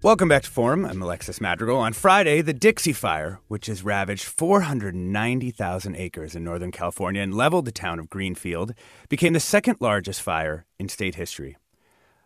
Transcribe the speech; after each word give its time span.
Welcome 0.00 0.28
back 0.28 0.44
to 0.44 0.50
Forum. 0.50 0.84
I'm 0.84 1.02
Alexis 1.02 1.40
Madrigal. 1.40 1.76
On 1.76 1.92
Friday, 1.92 2.40
the 2.40 2.52
Dixie 2.52 2.92
Fire, 2.92 3.40
which 3.48 3.66
has 3.66 3.82
ravaged 3.82 4.22
490,000 4.22 5.96
acres 5.96 6.36
in 6.36 6.44
Northern 6.44 6.70
California 6.70 7.20
and 7.20 7.34
leveled 7.34 7.64
the 7.64 7.72
town 7.72 7.98
of 7.98 8.08
Greenville, 8.08 8.68
became 9.08 9.32
the 9.32 9.40
second 9.40 9.78
largest 9.80 10.22
fire 10.22 10.66
in 10.78 10.88
state 10.88 11.16
history. 11.16 11.56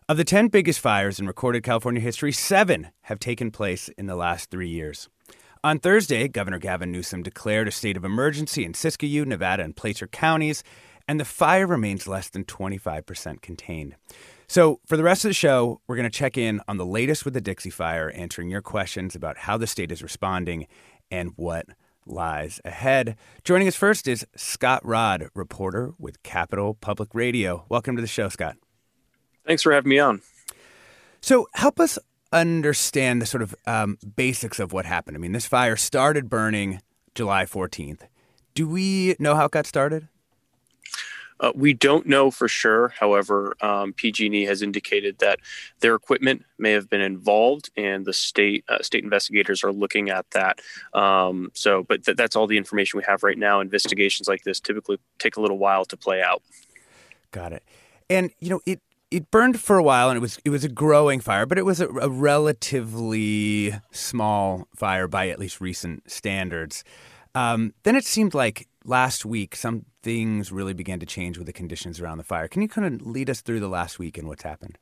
Of 0.07 0.17
the 0.17 0.23
10 0.23 0.49
biggest 0.49 0.81
fires 0.81 1.19
in 1.19 1.25
recorded 1.25 1.63
California 1.63 1.99
history, 1.99 2.31
seven 2.31 2.89
have 3.01 3.17
taken 3.17 3.49
place 3.49 3.89
in 3.97 4.05
the 4.05 4.15
last 4.15 4.51
three 4.51 4.69
years. 4.69 5.09
On 5.63 5.79
Thursday, 5.79 6.27
Governor 6.27 6.59
Gavin 6.59 6.91
Newsom 6.91 7.23
declared 7.23 7.67
a 7.67 7.71
state 7.71 7.97
of 7.97 8.05
emergency 8.05 8.63
in 8.65 8.73
Siskiyou, 8.73 9.25
Nevada, 9.25 9.63
and 9.63 9.75
Placer 9.75 10.05
counties, 10.05 10.63
and 11.07 11.19
the 11.19 11.25
fire 11.25 11.65
remains 11.65 12.07
less 12.07 12.29
than 12.29 12.45
25% 12.45 13.41
contained. 13.41 13.95
So, 14.53 14.79
for 14.85 14.97
the 14.97 15.03
rest 15.03 15.25
of 15.25 15.29
the 15.29 15.33
show, 15.33 15.81
we're 15.87 15.95
going 15.95 16.03
to 16.03 16.15
check 16.15 16.37
in 16.37 16.61
on 16.67 16.77
the 16.77 16.85
latest 16.85 17.25
with 17.25 17.33
the 17.33 17.41
Dixie 17.41 17.71
Fire, 17.71 18.11
answering 18.11 18.51
your 18.51 18.61
questions 18.61 19.15
about 19.15 19.35
how 19.35 19.57
the 19.57 19.65
state 19.65 19.91
is 19.91 20.03
responding 20.03 20.67
and 21.09 21.31
what 21.37 21.65
lies 22.05 22.61
ahead. 22.63 23.17
Joining 23.43 23.67
us 23.67 23.75
first 23.75 24.07
is 24.07 24.27
Scott 24.35 24.85
Rodd, 24.85 25.27
reporter 25.33 25.95
with 25.97 26.21
Capital 26.21 26.75
Public 26.75 27.15
Radio. 27.15 27.65
Welcome 27.67 27.95
to 27.95 28.01
the 28.03 28.07
show, 28.07 28.29
Scott. 28.29 28.57
Thanks 29.43 29.63
for 29.63 29.73
having 29.73 29.89
me 29.89 29.97
on. 29.97 30.21
So, 31.19 31.47
help 31.55 31.79
us 31.79 31.97
understand 32.31 33.23
the 33.23 33.25
sort 33.25 33.41
of 33.41 33.55
um, 33.65 33.97
basics 34.15 34.59
of 34.59 34.71
what 34.71 34.85
happened. 34.85 35.17
I 35.17 35.19
mean, 35.19 35.31
this 35.31 35.47
fire 35.47 35.75
started 35.75 36.29
burning 36.29 36.79
July 37.15 37.45
14th. 37.45 38.01
Do 38.53 38.67
we 38.67 39.15
know 39.17 39.33
how 39.33 39.45
it 39.45 39.51
got 39.51 39.65
started? 39.65 40.09
Uh, 41.43 41.51
we 41.55 41.73
don't 41.73 42.07
know 42.07 42.31
for 42.31 42.47
sure. 42.47 42.87
However, 42.97 43.53
um, 43.61 43.91
PG&E 43.91 44.43
has 44.43 44.61
indicated 44.61 45.17
that 45.19 45.39
their 45.81 45.93
equipment 45.93 46.45
may 46.57 46.71
have 46.71 46.89
been 46.89 47.01
involved, 47.01 47.69
and 47.75 48.05
the 48.05 48.13
state 48.13 48.63
uh, 48.69 48.81
state 48.81 49.03
investigators 49.03 49.61
are 49.61 49.73
looking 49.73 50.09
at 50.09 50.25
that. 50.31 50.61
Um, 50.93 51.51
so, 51.53 51.83
but 51.83 52.05
th- 52.05 52.15
that's 52.15 52.37
all 52.37 52.47
the 52.47 52.57
information 52.57 52.97
we 52.97 53.03
have 53.05 53.23
right 53.23 53.37
now. 53.37 53.59
Investigations 53.59 54.29
like 54.29 54.43
this 54.43 54.61
typically 54.61 54.99
take 55.19 55.35
a 55.35 55.41
little 55.41 55.57
while 55.57 55.83
to 55.83 55.97
play 55.97 56.21
out. 56.21 56.41
Got 57.31 57.51
it. 57.51 57.63
And 58.09 58.31
you 58.39 58.49
know, 58.49 58.61
it 58.65 58.79
it 59.11 59.29
burned 59.29 59.59
for 59.59 59.77
a 59.77 59.83
while, 59.83 60.09
and 60.09 60.15
it 60.15 60.21
was 60.21 60.39
it 60.45 60.49
was 60.49 60.63
a 60.63 60.69
growing 60.69 61.19
fire, 61.19 61.45
but 61.45 61.57
it 61.57 61.65
was 61.65 61.81
a, 61.81 61.89
a 61.89 62.09
relatively 62.09 63.75
small 63.91 64.69
fire 64.73 65.09
by 65.09 65.27
at 65.27 65.39
least 65.39 65.59
recent 65.59 66.09
standards. 66.09 66.85
Um, 67.35 67.73
then 67.83 67.95
it 67.95 68.05
seemed 68.05 68.33
like 68.33 68.67
last 68.85 69.25
week 69.25 69.55
some 69.55 69.85
things 70.01 70.51
really 70.51 70.73
began 70.73 70.99
to 70.99 71.05
change 71.05 71.37
with 71.37 71.47
the 71.47 71.53
conditions 71.53 71.99
around 71.99 72.17
the 72.17 72.23
fire. 72.23 72.47
Can 72.47 72.61
you 72.61 72.67
kind 72.67 73.01
of 73.01 73.07
lead 73.07 73.29
us 73.29 73.41
through 73.41 73.59
the 73.59 73.69
last 73.69 73.99
week 73.99 74.17
and 74.17 74.27
what's 74.27 74.43
happened? 74.43 74.77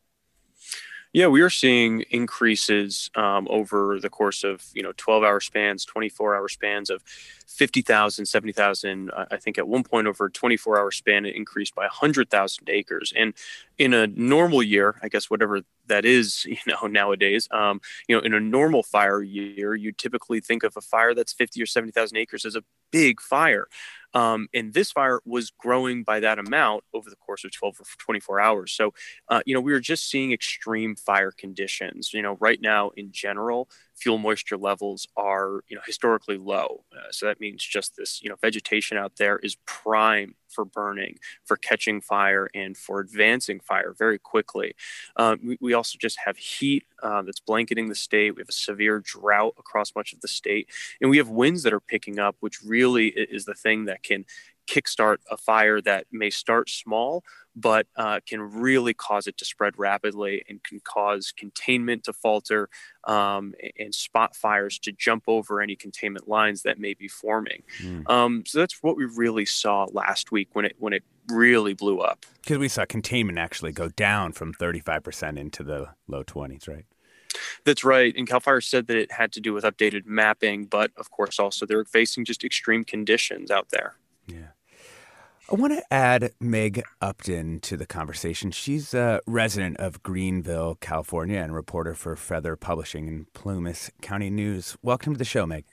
Yeah, 1.14 1.28
we 1.28 1.42
are 1.42 1.50
seeing 1.50 2.02
increases 2.10 3.12
um, 3.16 3.46
over 3.50 4.00
the 4.00 4.10
course 4.10 4.44
of 4.46 4.64
you 4.74 4.82
know 4.82 4.94
12 4.96 5.24
hour 5.24 5.40
spans, 5.42 5.84
24 5.86 6.36
hour 6.36 6.48
spans 6.48 6.90
of 6.90 7.04
50,000, 7.52 8.26
70,000. 8.26 9.12
I 9.30 9.38
think 9.38 9.58
at 9.58 9.68
one 9.68 9.84
point 9.84 10.08
over 10.08 10.26
a 10.26 10.32
24 10.32 10.80
hour 10.80 10.92
span, 10.92 11.26
it 11.26 11.36
increased 11.36 11.76
by 11.76 11.84
100,000 11.84 12.70
acres. 12.70 13.14
And 13.16 13.34
in 13.78 13.94
a 13.94 14.08
normal 14.08 14.64
year, 14.64 14.96
I 15.04 15.10
guess 15.10 15.30
whatever 15.30 15.62
that 15.88 16.06
is, 16.06 16.46
you 16.46 16.58
know, 16.66 16.88
nowadays, 16.88 17.48
um, 17.52 17.82
you 18.08 18.16
know, 18.16 18.22
in 18.22 18.34
a 18.34 18.40
normal 18.40 18.84
fire 18.84 19.22
year, 19.22 19.76
you 19.76 19.92
typically 19.92 20.40
think 20.40 20.64
of 20.64 20.78
a 20.78 20.82
fire 20.82 21.14
that's 21.14 21.34
50 21.34 21.62
or 21.62 21.66
70,000 21.66 22.18
acres 22.18 22.46
as 22.46 22.56
a 22.56 22.64
big 22.92 23.22
fire. 23.22 23.68
Um, 24.14 24.50
and 24.54 24.74
this 24.74 24.92
fire 24.92 25.22
was 25.26 25.52
growing 25.52 26.04
by 26.04 26.20
that 26.20 26.38
amount 26.38 26.84
over 26.94 27.10
the 27.10 27.16
course 27.16 27.46
of 27.46 27.52
12 27.52 27.80
or 27.80 27.86
24 27.98 28.40
hours. 28.42 28.72
So, 28.74 28.94
uh, 29.30 29.42
you 29.46 29.54
know, 29.54 29.62
we 29.62 29.72
were 29.72 29.80
just 29.80 30.10
seeing 30.10 30.34
extreme 30.34 30.96
fire 30.96 31.32
conditions. 31.32 32.14
You 32.14 32.22
know, 32.22 32.38
right 32.40 32.60
now 32.62 32.90
in 32.98 33.12
general, 33.12 33.70
fuel 34.02 34.18
moisture 34.18 34.58
levels 34.58 35.08
are, 35.16 35.64
you 35.68 35.76
know, 35.76 35.82
historically 35.86 36.38
low. 36.38 36.84
Uh, 36.92 37.12
so 37.12 37.28
that 37.28 37.40
means 37.40 37.64
just 37.64 37.96
this, 37.98 38.22
you 38.24 38.30
know, 38.30 38.36
vegetation 38.42 38.98
out 38.98 39.18
there 39.18 39.38
is 39.38 39.58
prime 39.66 40.34
for 40.50 40.66
burning, 40.66 41.20
for 41.46 41.56
catching 41.56 42.02
fire, 42.02 42.50
and 42.56 42.76
for 42.76 43.00
advancing 43.00 43.60
fire 43.60 43.94
very 43.98 44.18
quickly. 44.18 44.74
Um, 45.16 45.40
we, 45.46 45.58
we, 45.62 45.74
also 45.74 45.98
just 46.00 46.18
have 46.26 46.38
heat 46.38 46.84
uh, 47.04 47.22
that's 47.22 47.40
blanketing 47.40 47.90
the 47.90 47.96
state. 47.96 48.36
We 48.36 48.42
have 48.42 48.50
a 48.50 48.54
severe 48.54 49.00
drought 49.00 49.54
across 49.60 49.96
much 49.96 50.14
of 50.14 50.22
the 50.22 50.28
state, 50.28 50.68
and 51.00 51.12
we 51.12 51.18
have 51.18 51.30
winds 51.30 51.62
that 51.64 51.74
are 51.74 51.80
picking 51.80 52.20
up, 52.20 52.36
which 52.40 52.62
really 52.64 53.08
is 53.10 53.46
the 53.46 53.54
thing 53.54 53.86
that 53.86 54.02
can 54.04 54.26
kickstart 54.68 55.18
a 55.30 55.38
fire 55.38 55.82
that 55.82 56.08
may 56.12 56.30
start 56.30 56.70
small 56.70 57.24
but 57.56 57.88
uh, 57.96 58.20
can 58.26 58.42
really 58.42 58.94
cause 58.94 59.28
it 59.28 59.38
to 59.38 59.46
spread 59.46 59.78
rapidly 59.78 60.44
and 60.48 60.64
can 60.64 60.80
cause 60.84 61.34
containment 61.36 62.04
to 62.06 62.14
falter 62.14 62.70
um, 63.06 63.54
and 63.78 63.94
spot 63.94 64.36
fires 64.36 64.80
to 64.80 64.92
jump 64.92 65.24
over 65.28 65.62
any 65.62 65.76
containment 65.76 66.28
lines 66.28 66.64
that 66.64 66.80
may 66.80 66.94
be 66.94 67.08
forming. 67.08 67.64
Mm. 67.82 68.10
Um, 68.10 68.44
so 68.46 68.60
that's 68.60 68.82
what 68.82 68.96
we 68.96 69.06
really 69.06 69.46
saw 69.46 69.88
last 69.92 70.32
week 70.32 70.50
when 70.54 70.66
it 70.66 70.76
when 70.80 70.94
it 70.94 71.04
really 71.30 71.74
blew 71.74 72.00
up. 72.00 72.26
Because 72.42 72.58
we 72.58 72.68
saw 72.68 72.86
containment 72.86 73.38
actually 73.38 73.72
go 73.72 73.90
down 73.90 74.32
from 74.32 74.54
35% 74.54 75.38
into 75.38 75.64
the 75.64 75.90
low 76.08 76.24
20s, 76.24 76.68
right? 76.68 76.86
That's 77.66 77.84
right. 77.84 78.14
And 78.18 78.28
CAL 78.28 78.42
FIRE 78.42 78.62
said 78.62 78.88
that 78.88 78.98
it 78.98 79.12
had 79.12 79.32
to 79.34 79.40
do 79.40 79.54
with 79.54 79.64
updated 79.64 80.06
mapping, 80.06 80.66
but 80.66 80.92
of 80.98 81.12
course, 81.12 81.40
also 81.40 81.66
they're 81.66 81.86
facing 81.86 82.26
just 82.26 82.44
extreme 82.44 82.84
conditions 82.84 83.52
out 83.52 83.70
there. 83.70 83.96
Yeah. 84.28 84.50
I 85.52 85.56
want 85.56 85.74
to 85.74 85.94
add 85.94 86.32
Meg 86.40 86.82
Upton 87.02 87.60
to 87.62 87.76
the 87.76 87.86
conversation. 87.86 88.52
She's 88.52 88.94
a 88.94 89.20
resident 89.28 89.76
of 89.82 90.02
Greenville, 90.02 90.76
California, 90.76 91.40
and 91.40 91.54
reporter 91.54 91.94
for 91.94 92.16
Feather 92.16 92.56
Publishing 92.56 93.10
and 93.10 93.34
Plumas 93.34 93.92
County 94.02 94.30
News. 94.30 94.78
Welcome 94.82 95.12
to 95.12 95.18
the 95.18 95.26
show, 95.26 95.46
Meg. 95.46 95.66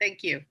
Thank 0.00 0.22
you. 0.22 0.42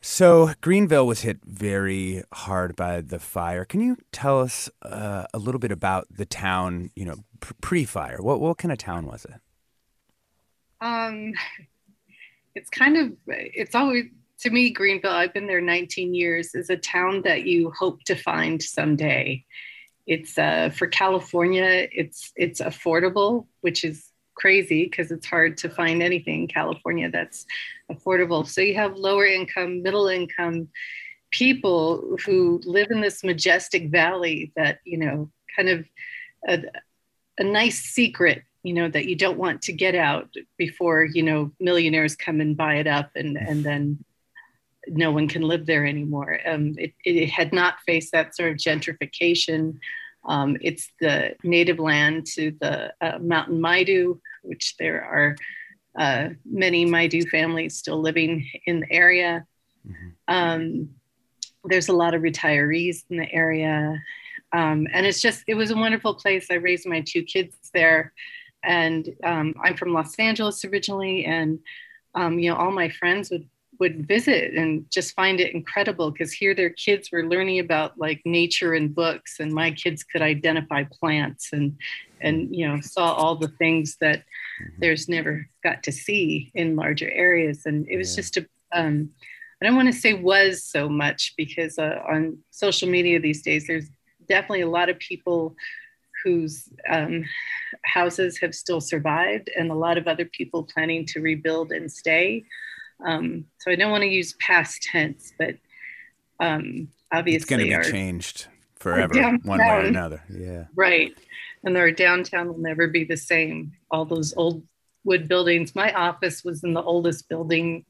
So, 0.00 0.54
Greenville 0.62 1.06
was 1.06 1.20
hit 1.20 1.40
very 1.44 2.22
hard 2.32 2.74
by 2.74 3.02
the 3.02 3.18
fire. 3.18 3.66
Can 3.66 3.82
you 3.82 3.98
tell 4.10 4.40
us 4.40 4.70
uh, 4.80 5.26
a 5.34 5.38
little 5.38 5.58
bit 5.58 5.70
about 5.70 6.06
the 6.10 6.24
town, 6.24 6.90
you 6.96 7.04
know, 7.04 7.16
pre 7.60 7.84
fire? 7.84 8.22
What, 8.22 8.40
what 8.40 8.56
kind 8.56 8.72
of 8.72 8.78
town 8.78 9.04
was 9.04 9.26
it? 9.26 9.34
Um, 10.80 11.34
it's 12.54 12.70
kind 12.70 12.96
of 12.96 13.12
it's 13.26 13.74
always 13.74 14.04
to 14.38 14.50
me 14.50 14.70
greenville 14.70 15.10
i've 15.10 15.34
been 15.34 15.46
there 15.46 15.60
19 15.60 16.14
years 16.14 16.54
is 16.54 16.70
a 16.70 16.76
town 16.76 17.22
that 17.22 17.46
you 17.46 17.70
hope 17.70 18.02
to 18.04 18.14
find 18.14 18.62
someday 18.62 19.44
it's 20.06 20.36
uh, 20.38 20.70
for 20.70 20.86
california 20.86 21.88
it's 21.92 22.32
it's 22.36 22.60
affordable 22.60 23.46
which 23.60 23.84
is 23.84 24.12
crazy 24.34 24.84
because 24.84 25.10
it's 25.10 25.26
hard 25.26 25.56
to 25.58 25.68
find 25.68 26.02
anything 26.02 26.42
in 26.42 26.48
California 26.48 27.10
that's 27.10 27.46
affordable. 27.90 28.46
So 28.46 28.60
you 28.60 28.74
have 28.74 28.96
lower 28.96 29.26
income, 29.26 29.82
middle 29.82 30.08
income 30.08 30.68
people 31.30 32.16
who 32.26 32.60
live 32.64 32.90
in 32.90 33.00
this 33.00 33.24
majestic 33.24 33.90
valley 33.90 34.52
that, 34.56 34.80
you 34.84 34.98
know, 34.98 35.30
kind 35.56 35.68
of 35.68 35.86
a, 36.46 36.62
a 37.38 37.44
nice 37.44 37.80
secret, 37.80 38.42
you 38.62 38.74
know, 38.74 38.88
that 38.88 39.06
you 39.06 39.16
don't 39.16 39.38
want 39.38 39.62
to 39.62 39.72
get 39.72 39.94
out 39.94 40.32
before, 40.56 41.04
you 41.04 41.22
know, 41.22 41.50
millionaires 41.58 42.16
come 42.16 42.40
and 42.40 42.56
buy 42.56 42.76
it 42.76 42.86
up 42.86 43.10
and, 43.16 43.36
and 43.36 43.64
then 43.64 44.04
no 44.86 45.10
one 45.10 45.28
can 45.28 45.42
live 45.42 45.66
there 45.66 45.86
anymore. 45.86 46.38
Um, 46.46 46.74
it, 46.78 46.92
it 47.04 47.28
had 47.28 47.52
not 47.52 47.80
faced 47.86 48.12
that 48.12 48.34
sort 48.34 48.52
of 48.52 48.56
gentrification 48.56 49.78
um, 50.24 50.56
it's 50.60 50.90
the 51.00 51.34
native 51.42 51.78
land 51.78 52.26
to 52.34 52.52
the 52.60 52.92
uh, 53.00 53.18
mountain 53.18 53.60
Maidu, 53.60 54.20
which 54.42 54.76
there 54.78 55.04
are 55.04 55.36
uh, 55.98 56.30
many 56.44 56.86
Maidu 56.86 57.28
families 57.28 57.76
still 57.76 58.00
living 58.00 58.48
in 58.66 58.80
the 58.80 58.92
area. 58.92 59.44
Mm-hmm. 59.86 60.08
Um, 60.28 60.90
there's 61.64 61.88
a 61.88 61.92
lot 61.92 62.14
of 62.14 62.22
retirees 62.22 63.04
in 63.10 63.18
the 63.18 63.32
area. 63.32 64.00
Um, 64.52 64.86
and 64.92 65.06
it's 65.06 65.20
just, 65.20 65.44
it 65.46 65.54
was 65.54 65.70
a 65.70 65.76
wonderful 65.76 66.14
place. 66.14 66.48
I 66.50 66.54
raised 66.54 66.86
my 66.86 67.02
two 67.06 67.22
kids 67.22 67.56
there. 67.72 68.12
And 68.64 69.08
um, 69.24 69.54
I'm 69.62 69.76
from 69.76 69.92
Los 69.92 70.16
Angeles 70.18 70.64
originally. 70.64 71.24
And, 71.24 71.58
um, 72.14 72.38
you 72.38 72.50
know, 72.50 72.56
all 72.56 72.70
my 72.70 72.88
friends 72.88 73.30
would 73.30 73.48
would 73.82 74.06
visit 74.06 74.54
and 74.54 74.88
just 74.90 75.14
find 75.14 75.40
it 75.40 75.54
incredible 75.54 76.10
because 76.10 76.32
here 76.32 76.54
their 76.54 76.70
kids 76.70 77.10
were 77.10 77.24
learning 77.24 77.58
about 77.58 77.98
like 77.98 78.20
nature 78.24 78.74
and 78.74 78.94
books 78.94 79.40
and 79.40 79.52
my 79.52 79.72
kids 79.72 80.04
could 80.04 80.22
identify 80.22 80.84
plants 80.84 81.48
and 81.52 81.76
and 82.20 82.54
you 82.54 82.68
know 82.68 82.80
saw 82.80 83.12
all 83.12 83.34
the 83.34 83.48
things 83.48 83.96
that 84.00 84.18
mm-hmm. 84.18 84.76
there's 84.78 85.08
never 85.08 85.48
got 85.64 85.82
to 85.82 85.90
see 85.90 86.52
in 86.54 86.76
larger 86.76 87.10
areas 87.10 87.66
and 87.66 87.88
it 87.88 87.96
was 87.96 88.10
yeah. 88.10 88.16
just 88.16 88.36
a 88.36 88.46
um, 88.74 89.10
I 89.60 89.66
don't 89.66 89.76
want 89.76 89.92
to 89.92 90.00
say 90.00 90.14
was 90.14 90.64
so 90.64 90.88
much 90.88 91.34
because 91.36 91.78
uh, 91.78 92.00
on 92.08 92.38
social 92.50 92.88
media 92.88 93.20
these 93.20 93.42
days 93.42 93.66
there's 93.66 93.88
definitely 94.28 94.62
a 94.62 94.70
lot 94.70 94.90
of 94.90 94.98
people 94.98 95.56
whose 96.22 96.68
um, 96.88 97.24
houses 97.84 98.38
have 98.38 98.54
still 98.54 98.80
survived 98.80 99.50
and 99.56 99.70
a 99.70 99.74
lot 99.74 99.98
of 99.98 100.06
other 100.06 100.24
people 100.24 100.62
planning 100.62 101.04
to 101.06 101.20
rebuild 101.20 101.72
and 101.72 101.90
stay 101.90 102.44
um, 103.04 103.46
so 103.58 103.70
I 103.70 103.76
don't 103.76 103.90
want 103.90 104.02
to 104.02 104.08
use 104.08 104.34
past 104.34 104.82
tense, 104.82 105.32
but 105.38 105.56
um, 106.40 106.88
obviously 107.10 107.36
it's 107.36 107.44
going 107.44 107.60
to 107.60 107.66
be 107.66 107.74
our, 107.74 107.82
changed 107.82 108.46
forever, 108.76 109.14
one 109.42 109.58
way 109.58 109.66
or 109.66 109.80
another. 109.80 110.22
Yeah, 110.28 110.66
right. 110.74 111.16
And 111.64 111.76
our 111.76 111.90
downtown 111.90 112.48
will 112.48 112.58
never 112.58 112.88
be 112.88 113.04
the 113.04 113.16
same. 113.16 113.72
All 113.90 114.04
those 114.04 114.34
old 114.36 114.64
wood 115.04 115.28
buildings. 115.28 115.74
My 115.74 115.92
office 115.92 116.44
was 116.44 116.64
in 116.64 116.74
the 116.74 116.82
oldest 116.82 117.28
building 117.28 117.84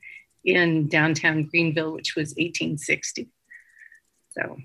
in 0.45 0.89
downtown 0.89 1.45
Greenville, 1.45 1.93
which 1.93 2.15
was 2.17 2.31
1860. 2.31 3.29
So. 4.31 4.59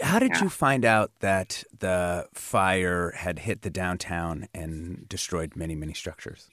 How 0.00 0.18
did 0.18 0.32
yeah. 0.34 0.44
you 0.44 0.48
find 0.48 0.84
out 0.84 1.12
that 1.20 1.64
the 1.78 2.26
fire 2.32 3.12
had 3.16 3.40
hit 3.40 3.62
the 3.62 3.70
downtown 3.70 4.48
and 4.54 5.08
destroyed 5.08 5.56
many, 5.56 5.74
many 5.74 5.94
structures? 5.94 6.48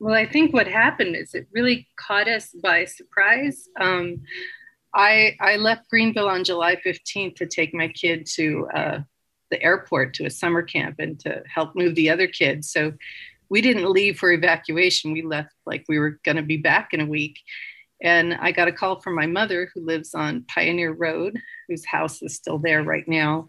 Well, 0.00 0.14
I 0.14 0.26
think 0.26 0.54
what 0.54 0.68
happened 0.68 1.16
is 1.16 1.34
it 1.34 1.48
really 1.52 1.88
caught 1.96 2.28
us 2.28 2.50
by 2.62 2.84
surprise. 2.84 3.68
Um, 3.80 4.22
I, 4.94 5.36
I 5.40 5.56
left 5.56 5.90
Greenville 5.90 6.28
on 6.28 6.44
July 6.44 6.76
15th 6.76 7.36
to 7.36 7.46
take 7.46 7.74
my 7.74 7.88
kid 7.88 8.26
to 8.34 8.68
uh, 8.74 8.98
the 9.50 9.62
airport 9.62 10.14
to 10.14 10.26
a 10.26 10.30
summer 10.30 10.62
camp 10.62 10.96
and 10.98 11.18
to 11.20 11.42
help 11.52 11.74
move 11.74 11.94
the 11.94 12.10
other 12.10 12.28
kids. 12.28 12.70
So 12.70 12.92
we 13.48 13.60
didn't 13.60 13.90
leave 13.90 14.18
for 14.18 14.30
evacuation. 14.30 15.12
We 15.12 15.22
left 15.22 15.54
like 15.66 15.84
we 15.88 15.98
were 15.98 16.20
going 16.24 16.36
to 16.36 16.42
be 16.42 16.58
back 16.58 16.90
in 16.92 17.00
a 17.00 17.06
week. 17.06 17.38
And 18.02 18.34
I 18.34 18.52
got 18.52 18.68
a 18.68 18.72
call 18.72 19.00
from 19.00 19.14
my 19.14 19.26
mother, 19.26 19.70
who 19.74 19.84
lives 19.84 20.14
on 20.14 20.44
Pioneer 20.48 20.92
Road, 20.92 21.40
whose 21.68 21.84
house 21.84 22.22
is 22.22 22.34
still 22.34 22.58
there 22.58 22.82
right 22.82 23.06
now. 23.08 23.48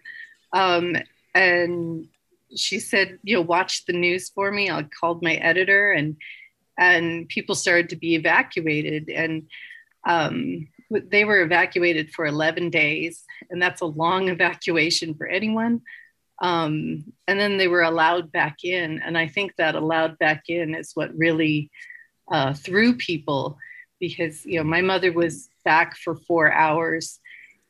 Um, 0.54 0.96
and 1.36 2.08
she 2.56 2.80
said, 2.80 3.20
you 3.24 3.36
know, 3.36 3.42
watch 3.42 3.86
the 3.86 3.94
news 3.94 4.30
for 4.30 4.52
me. 4.52 4.72
I 4.72 4.84
called 4.84 5.22
my 5.22 5.36
editor 5.36 5.92
and 5.92 6.18
and 6.80 7.28
people 7.28 7.56
started 7.56 7.90
to 7.90 7.98
be 7.98 8.16
evacuated 8.16 9.10
and 9.10 9.48
um, 10.08 10.70
they 10.90 11.26
were 11.26 11.42
evacuated 11.42 12.12
for 12.12 12.26
11 12.26 12.70
days 12.70 13.26
and 13.50 13.62
that's 13.62 13.82
a 13.82 13.86
long 13.86 14.30
evacuation 14.30 15.14
for 15.14 15.28
anyone 15.28 15.82
um, 16.42 17.04
and 17.28 17.38
then 17.38 17.58
they 17.58 17.68
were 17.68 17.84
allowed 17.84 18.32
back 18.32 18.64
in 18.64 19.02
and 19.04 19.18
i 19.18 19.28
think 19.28 19.54
that 19.58 19.76
allowed 19.76 20.18
back 20.18 20.44
in 20.48 20.74
is 20.74 20.92
what 20.94 21.16
really 21.16 21.70
uh, 22.32 22.54
threw 22.54 22.96
people 22.96 23.58
because 24.00 24.46
you 24.46 24.58
know 24.58 24.64
my 24.64 24.82
mother 24.82 25.12
was 25.12 25.50
back 25.66 25.96
for 25.98 26.16
four 26.16 26.52
hours 26.52 27.20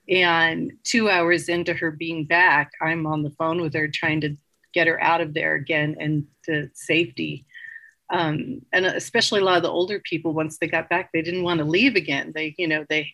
and 0.10 0.72
two 0.84 1.10
hours 1.10 1.50
into 1.50 1.74
her 1.74 1.92
being 1.92 2.26
back 2.26 2.72
i'm 2.82 3.06
on 3.06 3.24
the 3.24 3.32
phone 3.32 3.62
with 3.62 3.74
her 3.74 3.88
trying 3.88 4.22
to 4.22 4.36
get 4.74 4.88
her 4.88 5.02
out 5.02 5.22
of 5.22 5.34
there 5.34 5.56
again 5.56 5.96
and 6.00 6.26
to 6.46 6.70
safety. 6.74 7.46
Um, 8.12 8.62
and 8.74 8.86
especially 8.88 9.40
a 9.40 9.44
lot 9.44 9.58
of 9.58 9.64
the 9.64 9.70
older 9.70 10.02
people 10.04 10.34
once 10.34 10.58
they 10.58 10.68
got 10.68 10.90
back 10.90 11.12
they 11.14 11.22
didn't 11.22 11.44
want 11.44 11.60
to 11.60 11.66
leave 11.66 11.96
again. 11.96 12.32
They 12.34 12.56
you 12.58 12.68
know 12.68 12.84
they 12.90 13.14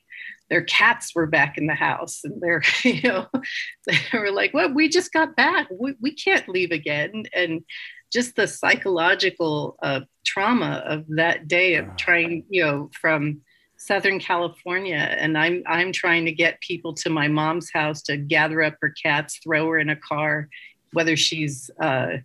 their 0.49 0.61
cats 0.61 1.13
were 1.13 1.25
back 1.25 1.57
in 1.57 1.67
the 1.67 1.75
house 1.75 2.21
and 2.23 2.41
they're 2.41 2.61
you 2.83 3.01
know 3.01 3.27
they 3.87 3.97
were 4.13 4.31
like 4.31 4.53
well 4.53 4.73
we 4.73 4.87
just 4.87 5.11
got 5.11 5.35
back. 5.35 5.67
We, 5.69 5.95
we 5.99 6.13
can't 6.13 6.47
leave 6.47 6.71
again. 6.71 7.25
And 7.33 7.65
just 8.11 8.35
the 8.35 8.47
psychological 8.47 9.77
uh, 9.81 10.01
trauma 10.25 10.83
of 10.85 11.05
that 11.09 11.47
day 11.47 11.75
of 11.75 11.95
trying 11.95 12.43
you 12.49 12.63
know 12.63 12.89
from 12.99 13.41
southern 13.77 14.19
california 14.19 15.15
and 15.19 15.37
i'm 15.37 15.61
i'm 15.67 15.91
trying 15.91 16.25
to 16.25 16.31
get 16.31 16.59
people 16.61 16.93
to 16.93 17.09
my 17.09 17.27
mom's 17.27 17.69
house 17.71 18.01
to 18.01 18.17
gather 18.17 18.63
up 18.63 18.75
her 18.81 18.93
cats 19.03 19.39
throw 19.43 19.67
her 19.67 19.77
in 19.77 19.89
a 19.89 19.95
car 19.95 20.47
whether 20.93 21.17
she's 21.17 21.69
uh, 21.81 22.17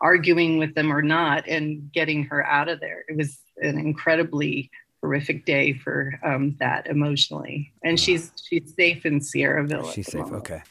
arguing 0.00 0.58
with 0.58 0.74
them 0.74 0.92
or 0.92 1.02
not 1.02 1.48
and 1.48 1.90
getting 1.92 2.24
her 2.24 2.46
out 2.46 2.68
of 2.68 2.80
there. 2.80 3.04
It 3.08 3.16
was 3.16 3.38
an 3.56 3.78
incredibly 3.78 4.70
horrific 5.00 5.44
day 5.46 5.72
for 5.72 6.18
um, 6.22 6.56
that 6.60 6.86
emotionally. 6.86 7.72
And 7.82 7.98
she's 7.98 8.32
she's 8.42 8.74
safe 8.74 9.06
in 9.06 9.20
Sierraville. 9.20 9.92
She's 9.92 10.10
safe. 10.10 10.26
Okay. 10.26 10.62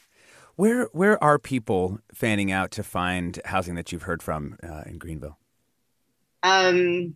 Where 0.60 0.90
where 0.92 1.24
are 1.24 1.40
people 1.40 2.00
fanning 2.14 2.52
out 2.52 2.72
to 2.72 2.84
find 2.84 3.40
housing 3.46 3.76
that 3.76 3.94
you've 3.94 4.02
heard 4.02 4.22
from 4.22 4.58
uh, 4.62 4.82
in 4.86 4.98
Greenville? 4.98 5.38
Um, 6.44 7.16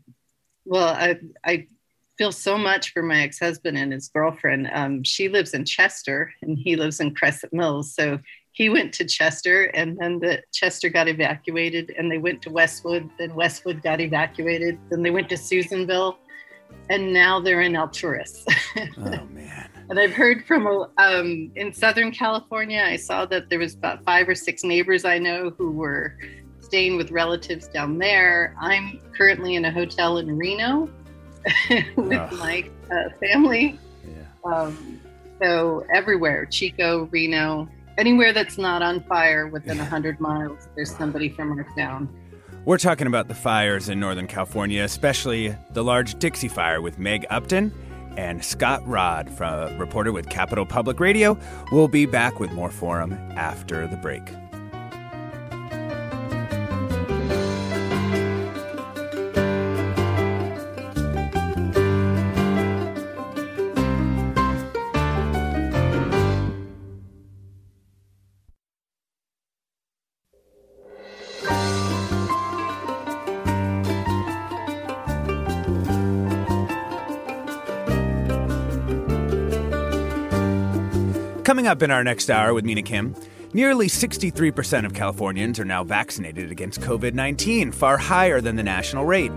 well, 0.64 0.88
I 0.88 1.20
I 1.44 1.68
feel 2.18 2.32
so 2.32 2.58
much 2.58 2.94
for 2.94 3.04
my 3.04 3.22
ex 3.22 3.40
husband 3.40 3.78
and 3.78 3.92
his 3.92 4.08
girlfriend. 4.08 4.70
Um, 4.72 5.04
she 5.04 5.28
lives 5.28 5.54
in 5.54 5.66
Chester 5.66 6.32
and 6.42 6.58
he 6.58 6.78
lives 6.78 7.02
in 7.02 7.14
Crescent 7.14 7.52
Mills, 7.52 7.94
so 7.94 8.18
he 8.54 8.70
went 8.70 8.94
to 8.94 9.04
Chester 9.04 9.66
and 9.74 9.98
then 9.98 10.20
the 10.20 10.42
Chester 10.54 10.88
got 10.88 11.10
evacuated 11.10 11.94
and 11.98 12.10
they 12.10 12.20
went 12.20 12.42
to 12.44 12.50
Westwood, 12.50 13.10
then 13.20 13.36
Westwood 13.36 13.84
got 13.84 14.00
evacuated, 14.00 14.80
then 14.90 15.02
they 15.02 15.12
went 15.12 15.28
to 15.28 15.36
Susanville 15.36 16.18
and 16.90 17.14
now 17.14 17.40
they're 17.40 17.62
in 17.62 17.74
Alturas. 17.74 18.44
oh 18.98 19.26
man. 19.32 19.70
and 19.90 20.00
I've 20.00 20.14
heard 20.14 20.46
from 20.46 20.68
um, 20.98 21.52
in 21.56 21.74
Southern 21.74 22.12
California, 22.12 22.84
I 22.86 22.98
saw 22.98 23.26
that 23.28 23.50
there 23.50 23.60
was 23.60 23.74
about 23.74 24.04
five 24.04 24.28
or 24.28 24.36
six 24.36 24.64
neighbors 24.64 25.06
I 25.06 25.18
know 25.18 25.52
who 25.58 25.72
were 25.72 26.18
staying 26.60 26.98
with 26.98 27.12
relatives 27.12 27.68
down 27.68 27.98
there. 27.98 28.56
I'm 28.60 29.00
currently 29.16 29.56
in 29.56 29.66
a 29.66 29.72
hotel 29.72 30.18
in 30.18 30.38
Reno 30.38 30.90
with 31.70 31.86
oh. 31.98 32.38
my 32.38 32.70
uh, 32.92 33.10
family. 33.20 33.80
Yeah. 34.06 34.52
Um, 34.52 35.00
so 35.42 35.86
everywhere, 35.94 36.46
Chico, 36.46 37.06
Reno, 37.12 37.68
anywhere 37.98 38.34
that's 38.34 38.58
not 38.58 38.82
on 38.82 39.02
fire 39.04 39.48
within 39.48 39.78
100 39.78 40.20
miles, 40.20 40.68
there's 40.76 40.96
somebody 40.96 41.30
from 41.30 41.52
our 41.52 41.68
town. 41.78 42.10
We're 42.66 42.78
talking 42.78 43.08
about 43.08 43.28
the 43.28 43.36
fires 43.36 43.90
in 43.90 44.00
Northern 44.00 44.26
California, 44.26 44.84
especially 44.84 45.54
the 45.72 45.84
large 45.84 46.18
Dixie 46.18 46.48
Fire 46.48 46.82
with 46.82 46.98
Meg 46.98 47.26
Upton 47.30 47.74
and 48.16 48.42
Scott 48.42 48.88
Rodd, 48.88 49.30
from, 49.30 49.78
reporter 49.78 50.14
with 50.14 50.30
Capital 50.30 50.66
Public 50.66 51.02
Radio. 51.02 51.38
We'll 51.74 51.90
be 51.90 52.06
back 52.06 52.40
with 52.40 52.54
more 52.54 52.72
Forum 52.72 53.14
after 53.36 53.86
the 53.88 53.98
break. 53.98 54.24
Coming 81.54 81.68
up 81.68 81.84
in 81.84 81.92
our 81.92 82.04
next 82.04 82.32
hour 82.32 82.52
with 82.56 82.66
Mina 82.66 82.82
Kim, 82.82 83.16
Nearly 83.54 83.86
63% 83.86 84.88
of 84.88 84.96
Californians 84.96 85.60
are 85.60 85.66
now 85.66 85.84
vaccinated 85.84 86.52
against 86.52 86.82
COVID 86.82 87.14
19, 87.14 87.72
far 87.72 87.96
higher 88.00 88.42
than 88.42 88.56
the 88.56 88.64
national 88.64 89.06
rate. 89.06 89.32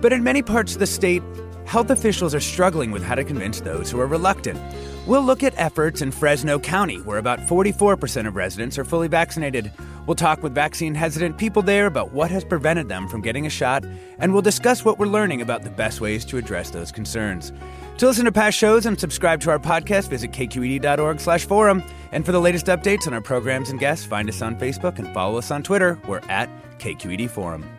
But 0.00 0.12
in 0.12 0.22
many 0.22 0.42
parts 0.42 0.74
of 0.74 0.78
the 0.78 0.86
state, 0.86 1.24
health 1.64 1.90
officials 1.90 2.36
are 2.36 2.40
struggling 2.40 2.92
with 2.92 3.02
how 3.02 3.16
to 3.16 3.24
convince 3.24 3.60
those 3.62 3.90
who 3.90 3.98
are 3.98 4.06
reluctant. 4.06 4.60
We'll 5.08 5.24
look 5.24 5.42
at 5.42 5.54
efforts 5.56 6.02
in 6.02 6.12
Fresno 6.12 6.60
County, 6.60 6.98
where 6.98 7.18
about 7.18 7.40
44% 7.40 8.28
of 8.28 8.36
residents 8.36 8.78
are 8.78 8.84
fully 8.84 9.08
vaccinated. 9.08 9.72
We'll 10.06 10.14
talk 10.14 10.42
with 10.42 10.54
vaccine 10.54 10.94
hesitant 10.94 11.36
people 11.36 11.62
there 11.62 11.86
about 11.86 12.12
what 12.12 12.30
has 12.30 12.44
prevented 12.44 12.88
them 12.88 13.08
from 13.08 13.22
getting 13.22 13.46
a 13.46 13.50
shot, 13.50 13.84
and 14.18 14.32
we'll 14.32 14.42
discuss 14.42 14.84
what 14.84 14.98
we're 14.98 15.06
learning 15.06 15.42
about 15.42 15.62
the 15.62 15.70
best 15.70 16.00
ways 16.00 16.24
to 16.26 16.36
address 16.36 16.70
those 16.70 16.92
concerns. 16.92 17.52
To 17.98 18.06
listen 18.06 18.24
to 18.26 18.32
past 18.32 18.56
shows 18.56 18.86
and 18.86 18.98
subscribe 19.00 19.40
to 19.40 19.50
our 19.50 19.58
podcast, 19.58 20.08
visit 20.08 20.30
kqed.org 20.32 21.18
slash 21.18 21.46
forum. 21.46 21.82
And 22.12 22.24
for 22.24 22.32
the 22.32 22.40
latest 22.40 22.66
updates 22.66 23.06
on 23.06 23.14
our 23.14 23.20
programs 23.20 23.70
and 23.70 23.80
guests, 23.80 24.06
find 24.06 24.28
us 24.28 24.42
on 24.42 24.56
Facebook 24.56 24.98
and 24.98 25.12
follow 25.12 25.38
us 25.38 25.50
on 25.50 25.62
Twitter. 25.62 25.98
We're 26.06 26.20
at 26.28 26.48
KQED 26.78 27.30
Forum. 27.30 27.75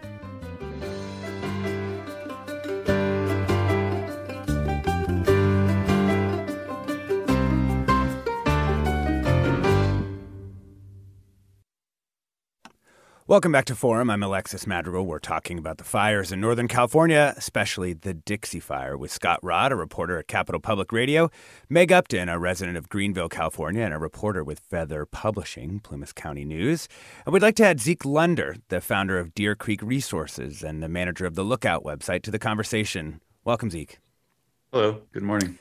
Welcome 13.30 13.52
back 13.52 13.66
to 13.66 13.76
Forum. 13.76 14.10
I'm 14.10 14.24
Alexis 14.24 14.66
Madrigal. 14.66 15.06
We're 15.06 15.20
talking 15.20 15.58
about 15.58 15.80
the 15.80 15.84
fires 15.84 16.32
in 16.32 16.40
Northern 16.40 16.70
California, 16.70 17.34
especially 17.36 17.92
the 17.92 18.14
Dixie 18.14 18.62
Fire, 18.62 18.96
with 18.96 19.12
Scott 19.12 19.42
Rodd, 19.44 19.74
a 19.74 19.76
reporter 19.76 20.18
at 20.18 20.30
Capital 20.30 20.62
Public 20.62 20.94
Radio, 20.94 21.30
Meg 21.68 21.92
Upton, 21.92 22.30
a 22.30 22.40
resident 22.40 22.78
of 22.78 22.88
Greenville, 22.88 23.28
California, 23.28 23.84
and 23.84 23.94
a 23.94 23.98
reporter 23.98 24.46
with 24.46 24.62
Feather 24.62 25.06
Publishing, 25.06 25.82
Plumas 25.82 26.14
County 26.14 26.46
News. 26.46 26.88
And 27.26 27.34
we'd 27.34 27.42
like 27.42 27.56
to 27.56 27.66
add 27.66 27.82
Zeke 27.82 28.06
Lunder, 28.06 28.56
the 28.70 28.80
founder 28.80 29.20
of 29.20 29.36
Deer 29.36 29.56
Creek 29.56 29.82
Resources 29.82 30.64
and 30.64 30.82
the 30.82 30.88
manager 30.88 31.26
of 31.26 31.36
the 31.36 31.44
Lookout 31.44 31.84
website, 31.84 32.22
to 32.22 32.32
the 32.32 32.40
conversation. 32.40 33.20
Welcome, 33.44 33.70
Zeke. 33.70 34.00
Hello. 34.72 35.02
Good 35.12 35.24
morning. 35.24 35.60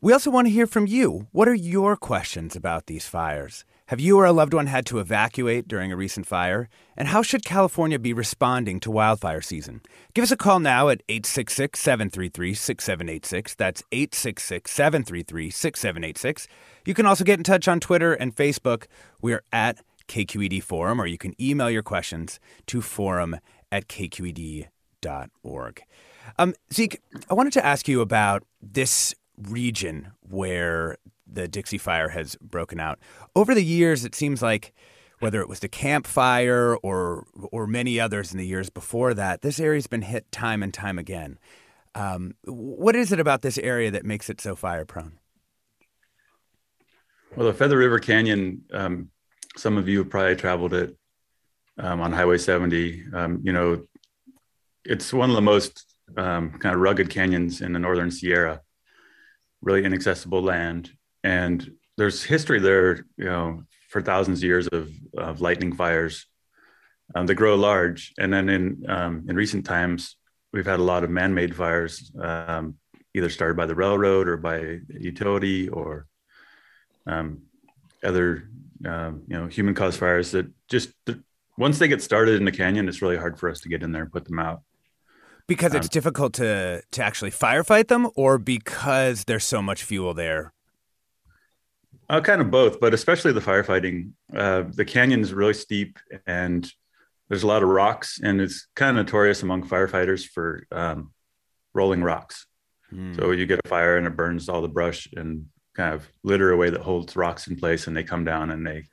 We 0.00 0.12
also 0.12 0.30
want 0.30 0.46
to 0.46 0.52
hear 0.52 0.68
from 0.68 0.86
you. 0.86 1.26
What 1.32 1.48
are 1.48 1.52
your 1.54 1.96
questions 1.96 2.54
about 2.54 2.86
these 2.86 3.06
fires? 3.06 3.64
Have 3.90 3.98
you 3.98 4.18
or 4.20 4.24
a 4.24 4.32
loved 4.32 4.54
one 4.54 4.68
had 4.68 4.86
to 4.86 5.00
evacuate 5.00 5.66
during 5.66 5.90
a 5.90 5.96
recent 5.96 6.24
fire? 6.24 6.68
And 6.96 7.08
how 7.08 7.22
should 7.22 7.44
California 7.44 7.98
be 7.98 8.12
responding 8.12 8.78
to 8.78 8.88
wildfire 8.88 9.40
season? 9.40 9.80
Give 10.14 10.22
us 10.22 10.30
a 10.30 10.36
call 10.36 10.60
now 10.60 10.90
at 10.90 11.02
866 11.08 11.80
733 11.80 12.54
6786. 12.54 13.56
That's 13.56 13.82
866 13.90 14.70
733 14.70 15.50
6786. 15.50 16.46
You 16.86 16.94
can 16.94 17.04
also 17.04 17.24
get 17.24 17.40
in 17.40 17.42
touch 17.42 17.66
on 17.66 17.80
Twitter 17.80 18.12
and 18.12 18.32
Facebook. 18.32 18.84
We're 19.20 19.42
at 19.52 19.80
KQED 20.06 20.62
Forum, 20.62 21.00
or 21.00 21.08
you 21.08 21.18
can 21.18 21.34
email 21.42 21.68
your 21.68 21.82
questions 21.82 22.38
to 22.66 22.80
forum 22.80 23.40
at 23.72 23.88
kqed.org. 23.88 24.70
Um, 26.38 26.54
Zeke, 26.72 27.00
I 27.28 27.34
wanted 27.34 27.54
to 27.54 27.66
ask 27.66 27.88
you 27.88 28.02
about 28.02 28.44
this 28.62 29.16
region 29.36 30.12
where 30.20 30.96
the 31.32 31.48
Dixie 31.48 31.78
Fire 31.78 32.10
has 32.10 32.36
broken 32.36 32.80
out. 32.80 32.98
Over 33.34 33.54
the 33.54 33.64
years, 33.64 34.04
it 34.04 34.14
seems 34.14 34.42
like 34.42 34.74
whether 35.20 35.40
it 35.40 35.48
was 35.48 35.60
the 35.60 35.68
Camp 35.68 36.06
Fire 36.06 36.76
or 36.76 37.26
or 37.52 37.66
many 37.66 38.00
others 38.00 38.32
in 38.32 38.38
the 38.38 38.46
years 38.46 38.70
before 38.70 39.14
that, 39.14 39.42
this 39.42 39.60
area's 39.60 39.86
been 39.86 40.02
hit 40.02 40.30
time 40.32 40.62
and 40.62 40.74
time 40.74 40.98
again. 40.98 41.38
Um, 41.94 42.34
what 42.44 42.96
is 42.96 43.12
it 43.12 43.20
about 43.20 43.42
this 43.42 43.58
area 43.58 43.90
that 43.90 44.04
makes 44.04 44.30
it 44.30 44.40
so 44.40 44.56
fire 44.56 44.84
prone? 44.84 45.18
Well, 47.36 47.46
the 47.46 47.54
Feather 47.54 47.78
River 47.78 47.98
Canyon, 47.98 48.62
um, 48.72 49.10
some 49.56 49.76
of 49.76 49.88
you 49.88 49.98
have 49.98 50.10
probably 50.10 50.36
traveled 50.36 50.74
it 50.74 50.96
um, 51.78 52.00
on 52.00 52.12
Highway 52.12 52.38
70. 52.38 53.04
Um, 53.12 53.40
you 53.44 53.52
know, 53.52 53.84
it's 54.84 55.12
one 55.12 55.30
of 55.30 55.36
the 55.36 55.42
most 55.42 55.94
um, 56.16 56.50
kind 56.52 56.74
of 56.74 56.80
rugged 56.80 57.10
canyons 57.10 57.60
in 57.60 57.72
the 57.72 57.78
Northern 57.78 58.10
Sierra, 58.10 58.60
really 59.62 59.84
inaccessible 59.84 60.42
land 60.42 60.92
and 61.22 61.70
there's 61.96 62.22
history 62.22 62.60
there, 62.60 63.04
you 63.16 63.26
know, 63.26 63.62
for 63.88 64.00
thousands 64.00 64.38
of 64.38 64.44
years 64.44 64.68
of, 64.68 64.90
of 65.16 65.40
lightning 65.40 65.74
fires. 65.74 66.26
Um, 67.14 67.26
they 67.26 67.34
grow 67.34 67.56
large, 67.56 68.14
and 68.18 68.32
then 68.32 68.48
in 68.48 68.84
um, 68.88 69.26
in 69.28 69.34
recent 69.34 69.66
times, 69.66 70.16
we've 70.52 70.66
had 70.66 70.78
a 70.78 70.84
lot 70.84 71.02
of 71.02 71.10
man-made 71.10 71.56
fires, 71.56 72.12
um, 72.22 72.76
either 73.14 73.28
started 73.28 73.56
by 73.56 73.66
the 73.66 73.74
railroad 73.74 74.28
or 74.28 74.36
by 74.36 74.78
utility 74.88 75.68
or 75.68 76.06
um, 77.06 77.42
other, 78.04 78.48
um, 78.86 79.24
you 79.26 79.36
know, 79.36 79.48
human-caused 79.48 79.98
fires 79.98 80.30
that 80.30 80.46
just 80.68 80.90
once 81.58 81.80
they 81.80 81.88
get 81.88 82.00
started 82.00 82.36
in 82.36 82.44
the 82.44 82.52
canyon, 82.52 82.88
it's 82.88 83.02
really 83.02 83.16
hard 83.16 83.38
for 83.38 83.50
us 83.50 83.60
to 83.62 83.68
get 83.68 83.82
in 83.82 83.90
there 83.90 84.02
and 84.02 84.12
put 84.12 84.24
them 84.24 84.38
out 84.38 84.62
because 85.48 85.74
it's 85.74 85.86
um, 85.86 85.90
difficult 85.92 86.32
to 86.34 86.80
to 86.92 87.02
actually 87.02 87.32
firefight 87.32 87.88
them, 87.88 88.08
or 88.14 88.38
because 88.38 89.24
there's 89.24 89.44
so 89.44 89.60
much 89.60 89.82
fuel 89.82 90.14
there 90.14 90.52
uh, 92.10 92.20
kind 92.20 92.40
of 92.40 92.50
both, 92.50 92.80
but 92.80 92.92
especially 92.92 93.32
the 93.32 93.40
firefighting. 93.40 94.10
Uh, 94.34 94.64
the 94.68 94.84
canyon 94.84 95.20
is 95.20 95.32
really 95.32 95.54
steep 95.54 95.98
and 96.26 96.70
there's 97.30 97.44
a 97.44 97.46
lot 97.46 97.62
of 97.62 97.68
rocks, 97.68 98.18
and 98.20 98.40
it's 98.40 98.66
kind 98.74 98.98
of 98.98 99.06
notorious 99.06 99.44
among 99.44 99.62
firefighters 99.62 100.26
for 100.26 100.66
um, 100.72 101.12
rolling 101.72 102.02
rocks. 102.02 102.44
Mm. 102.92 103.14
So 103.14 103.30
you 103.30 103.46
get 103.46 103.60
a 103.64 103.68
fire 103.68 103.96
and 103.96 104.06
it 104.06 104.16
burns 104.16 104.48
all 104.48 104.60
the 104.60 104.68
brush 104.68 105.08
and 105.16 105.46
kind 105.76 105.94
of 105.94 106.10
litter 106.24 106.50
away 106.50 106.70
that 106.70 106.80
holds 106.80 107.14
rocks 107.14 107.46
in 107.46 107.54
place, 107.54 107.86
and 107.86 107.96
they 107.96 108.02
come 108.02 108.24
down 108.24 108.50
and 108.50 108.66
they 108.66 108.84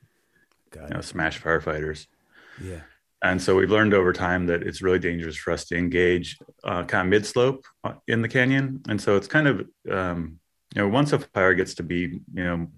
you 0.76 0.88
know, 0.88 1.00
smash 1.00 1.42
firefighters. 1.42 2.06
Yeah. 2.62 2.82
And 3.22 3.42
so 3.42 3.56
we've 3.56 3.72
learned 3.72 3.94
over 3.94 4.12
time 4.12 4.46
that 4.46 4.62
it's 4.62 4.82
really 4.82 5.00
dangerous 5.00 5.36
for 5.36 5.52
us 5.52 5.64
to 5.66 5.76
engage 5.76 6.38
uh, 6.62 6.84
kind 6.84 7.08
of 7.08 7.10
mid 7.10 7.26
slope 7.26 7.64
uh, 7.82 7.94
in 8.06 8.22
the 8.22 8.28
canyon. 8.28 8.82
And 8.88 9.00
so 9.00 9.16
it's 9.16 9.26
kind 9.26 9.48
of, 9.48 9.66
um, 9.90 10.38
you 10.76 10.82
know, 10.82 10.88
once 10.88 11.12
a 11.12 11.18
fire 11.18 11.54
gets 11.54 11.74
to 11.74 11.82
be, 11.82 12.20
you 12.32 12.44
know, 12.44 12.68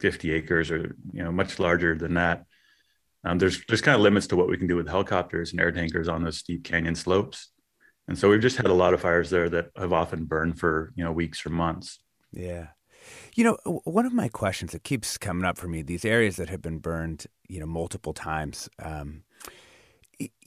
50 0.00 0.32
acres 0.32 0.70
or 0.70 0.96
you 1.12 1.22
know 1.22 1.32
much 1.32 1.58
larger 1.58 1.96
than 1.96 2.14
that 2.14 2.44
um, 3.24 3.38
there's 3.38 3.64
there's 3.66 3.80
kind 3.80 3.94
of 3.94 4.00
limits 4.00 4.26
to 4.28 4.36
what 4.36 4.48
we 4.48 4.56
can 4.56 4.66
do 4.66 4.76
with 4.76 4.88
helicopters 4.88 5.52
and 5.52 5.60
air 5.60 5.72
tankers 5.72 6.08
on 6.08 6.24
those 6.24 6.38
steep 6.38 6.64
canyon 6.64 6.94
slopes 6.94 7.50
and 8.08 8.18
so 8.18 8.28
we've 8.28 8.42
just 8.42 8.56
had 8.56 8.66
a 8.66 8.74
lot 8.74 8.94
of 8.94 9.00
fires 9.00 9.30
there 9.30 9.48
that 9.48 9.70
have 9.76 9.92
often 9.92 10.24
burned 10.24 10.58
for 10.58 10.92
you 10.96 11.04
know 11.04 11.12
weeks 11.12 11.44
or 11.46 11.50
months 11.50 12.00
yeah 12.32 12.68
you 13.34 13.44
know 13.44 13.56
one 13.84 14.06
of 14.06 14.12
my 14.12 14.28
questions 14.28 14.72
that 14.72 14.82
keeps 14.82 15.16
coming 15.18 15.44
up 15.44 15.58
for 15.58 15.68
me 15.68 15.82
these 15.82 16.04
areas 16.04 16.36
that 16.36 16.48
have 16.48 16.62
been 16.62 16.78
burned 16.78 17.26
you 17.48 17.60
know 17.60 17.66
multiple 17.66 18.12
times 18.12 18.68
um, 18.82 19.22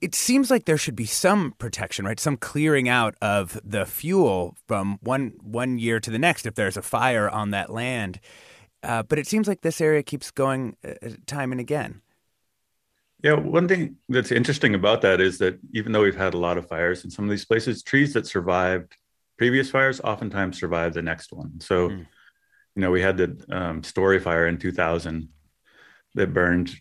it 0.01 0.15
seems 0.15 0.49
like 0.49 0.65
there 0.65 0.77
should 0.77 0.95
be 0.95 1.05
some 1.05 1.53
protection, 1.57 2.05
right? 2.05 2.19
Some 2.19 2.37
clearing 2.37 2.87
out 2.87 3.15
of 3.21 3.59
the 3.63 3.85
fuel 3.85 4.55
from 4.67 4.99
one 5.01 5.33
one 5.41 5.79
year 5.79 5.99
to 5.99 6.11
the 6.11 6.19
next 6.19 6.45
if 6.45 6.55
there's 6.55 6.77
a 6.77 6.81
fire 6.81 7.29
on 7.29 7.51
that 7.51 7.69
land. 7.69 8.19
Uh, 8.83 9.03
but 9.03 9.19
it 9.19 9.27
seems 9.27 9.47
like 9.47 9.61
this 9.61 9.81
area 9.81 10.03
keeps 10.03 10.31
going 10.31 10.75
uh, 10.85 10.93
uh, 11.03 11.09
time 11.25 11.51
and 11.51 11.59
again. 11.61 12.01
Yeah, 13.23 13.33
one 13.33 13.67
thing 13.67 13.97
that's 14.07 14.31
interesting 14.31 14.75
about 14.75 15.01
that 15.01 15.19
is 15.19 15.39
that 15.39 15.59
even 15.73 15.91
though 15.91 16.03
we've 16.03 16.15
had 16.15 16.35
a 16.35 16.37
lot 16.37 16.57
of 16.57 16.67
fires 16.67 17.03
in 17.03 17.09
some 17.09 17.25
of 17.25 17.31
these 17.31 17.45
places, 17.45 17.81
trees 17.81 18.13
that 18.13 18.27
survived 18.27 18.95
previous 19.37 19.71
fires 19.71 19.99
oftentimes 20.01 20.59
survive 20.59 20.93
the 20.93 21.01
next 21.01 21.33
one. 21.33 21.59
So, 21.59 21.89
mm. 21.89 22.05
you 22.75 22.81
know, 22.81 22.91
we 22.91 23.01
had 23.01 23.17
the 23.17 23.45
um, 23.49 23.81
Storrie 23.81 24.21
Fire 24.21 24.47
in 24.47 24.57
2000 24.57 25.29
that 26.15 26.33
burned 26.33 26.75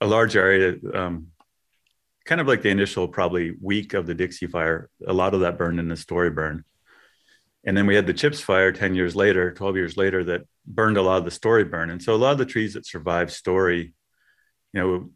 a 0.00 0.06
large 0.06 0.36
area, 0.36 0.76
um, 0.94 1.28
kind 2.24 2.40
of 2.40 2.46
like 2.46 2.62
the 2.62 2.70
initial 2.70 3.08
probably 3.08 3.54
week 3.60 3.94
of 3.94 4.06
the 4.06 4.14
Dixie 4.14 4.46
Fire. 4.46 4.88
A 5.06 5.12
lot 5.12 5.34
of 5.34 5.40
that 5.40 5.58
burned 5.58 5.80
in 5.80 5.88
the 5.88 5.94
Storrie 5.96 6.34
burn. 6.34 6.64
And 7.64 7.76
then 7.76 7.86
we 7.86 7.94
had 7.94 8.06
the 8.06 8.14
Chips 8.14 8.40
Fire 8.40 8.72
10 8.72 8.94
years 8.94 9.14
later, 9.14 9.52
12 9.52 9.76
years 9.76 9.96
later, 9.96 10.24
that 10.24 10.42
burned 10.66 10.96
a 10.96 11.02
lot 11.02 11.18
of 11.18 11.24
the 11.24 11.30
Storrie 11.30 11.70
burn. 11.70 11.90
And 11.90 12.02
so 12.02 12.14
a 12.14 12.16
lot 12.16 12.32
of 12.32 12.38
the 12.38 12.44
trees 12.44 12.74
that 12.74 12.86
survived 12.86 13.30
Storrie, 13.30 13.92
you 14.72 14.80
know, 14.80 15.10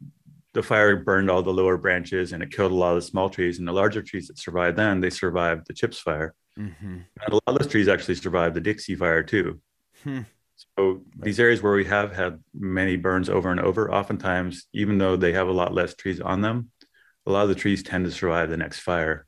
the 0.55 0.63
fire 0.63 0.97
burned 0.97 1.31
all 1.31 1.43
the 1.43 1.53
lower 1.53 1.77
branches 1.77 2.33
and 2.33 2.43
it 2.43 2.51
killed 2.51 2.73
a 2.73 2.75
lot 2.75 2.97
of 2.97 3.03
the 3.03 3.03
small 3.03 3.29
trees. 3.29 3.59
And 3.59 3.67
the 3.67 3.73
larger 3.73 4.01
trees 4.01 4.29
that 4.29 4.39
survived 4.39 4.79
then, 4.79 5.01
they 5.01 5.11
survived 5.11 5.67
the 5.67 5.75
Chips 5.75 5.99
Fire. 5.99 6.35
Mm-hmm. 6.59 6.87
And 6.87 7.29
a 7.29 7.35
lot 7.35 7.43
of 7.47 7.59
those 7.59 7.71
trees 7.71 7.89
actually 7.89 8.15
survived 8.15 8.55
the 8.55 8.61
Dixie 8.61 8.95
Fire 8.95 9.23
too. 9.23 9.61
Hmm. 10.03 10.21
So 10.79 11.03
these 11.19 11.39
areas 11.39 11.63
where 11.63 11.75
we 11.75 11.85
have 11.85 12.15
had 12.15 12.43
many 12.55 12.97
burns 12.97 13.29
over 13.29 13.51
and 13.51 13.61
over, 13.61 13.93
oftentimes, 13.93 14.67
even 14.73 14.99
though 14.99 15.17
they 15.17 15.33
have 15.33 15.49
a 15.49 15.53
lot 15.53 15.75
less 15.75 15.95
trees 15.95 16.21
on 16.21 16.41
them, 16.41 16.71
a 17.27 17.33
lot 17.33 17.43
of 17.43 17.49
the 17.49 17.55
trees 17.55 17.83
tend 17.83 18.05
to 18.07 18.11
survive 18.11 18.49
the 18.49 18.57
next 18.57 18.81
fire. 18.81 19.26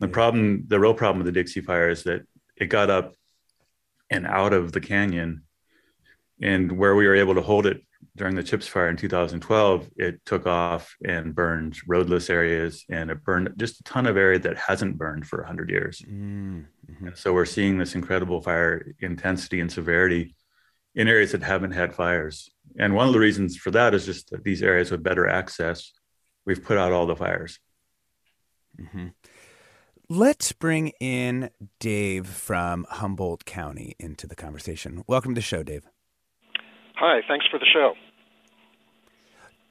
The 0.00 0.08
problem, 0.08 0.64
the 0.66 0.80
real 0.80 0.94
problem 0.94 1.24
with 1.24 1.32
the 1.32 1.40
Dixie 1.40 1.60
Fire 1.60 1.88
is 1.88 2.04
that 2.04 2.22
it 2.56 2.66
got 2.66 2.90
up 2.90 3.14
and 4.10 4.26
out 4.26 4.52
of 4.52 4.72
the 4.72 4.80
canyon. 4.80 5.44
And 6.42 6.72
where 6.72 6.94
we 6.94 7.06
were 7.06 7.14
able 7.14 7.34
to 7.36 7.40
hold 7.40 7.66
it 7.66 7.80
during 8.16 8.34
the 8.34 8.42
Chips 8.42 8.66
Fire 8.66 8.88
in 8.88 8.96
2012, 8.96 9.88
it 9.96 10.24
took 10.26 10.46
off 10.46 10.94
and 11.04 11.34
burned 11.34 11.78
roadless 11.86 12.28
areas 12.28 12.84
and 12.90 13.10
it 13.10 13.24
burned 13.24 13.54
just 13.56 13.80
a 13.80 13.84
ton 13.84 14.06
of 14.06 14.16
area 14.16 14.38
that 14.40 14.58
hasn't 14.58 14.98
burned 14.98 15.26
for 15.26 15.38
100 15.38 15.70
years. 15.70 16.02
Mm-hmm. 16.06 17.08
So 17.14 17.32
we're 17.32 17.44
seeing 17.44 17.78
this 17.78 17.94
incredible 17.94 18.40
fire 18.40 18.94
intensity 19.00 19.60
and 19.60 19.70
severity 19.70 20.34
in 20.94 21.08
areas 21.08 21.32
that 21.32 21.42
haven't 21.42 21.72
had 21.72 21.94
fires 21.94 22.50
and 22.78 22.94
one 22.94 23.06
of 23.06 23.12
the 23.12 23.20
reasons 23.20 23.56
for 23.56 23.70
that 23.70 23.94
is 23.94 24.06
just 24.06 24.30
that 24.30 24.44
these 24.44 24.62
areas 24.62 24.90
with 24.90 25.02
better 25.02 25.28
access, 25.28 25.92
we've 26.44 26.64
put 26.64 26.78
out 26.78 26.92
all 26.92 27.06
the 27.06 27.16
fires. 27.16 27.58
Mm-hmm. 28.80 29.08
Let's 30.08 30.52
bring 30.52 30.88
in 31.00 31.50
Dave 31.78 32.26
from 32.26 32.86
Humboldt 32.90 33.44
County 33.44 33.94
into 33.98 34.26
the 34.26 34.36
conversation. 34.36 35.02
Welcome 35.06 35.34
to 35.34 35.38
the 35.38 35.42
show, 35.42 35.62
Dave. 35.62 35.86
Hi, 36.96 37.20
thanks 37.26 37.46
for 37.50 37.58
the 37.58 37.66
show. 37.72 37.94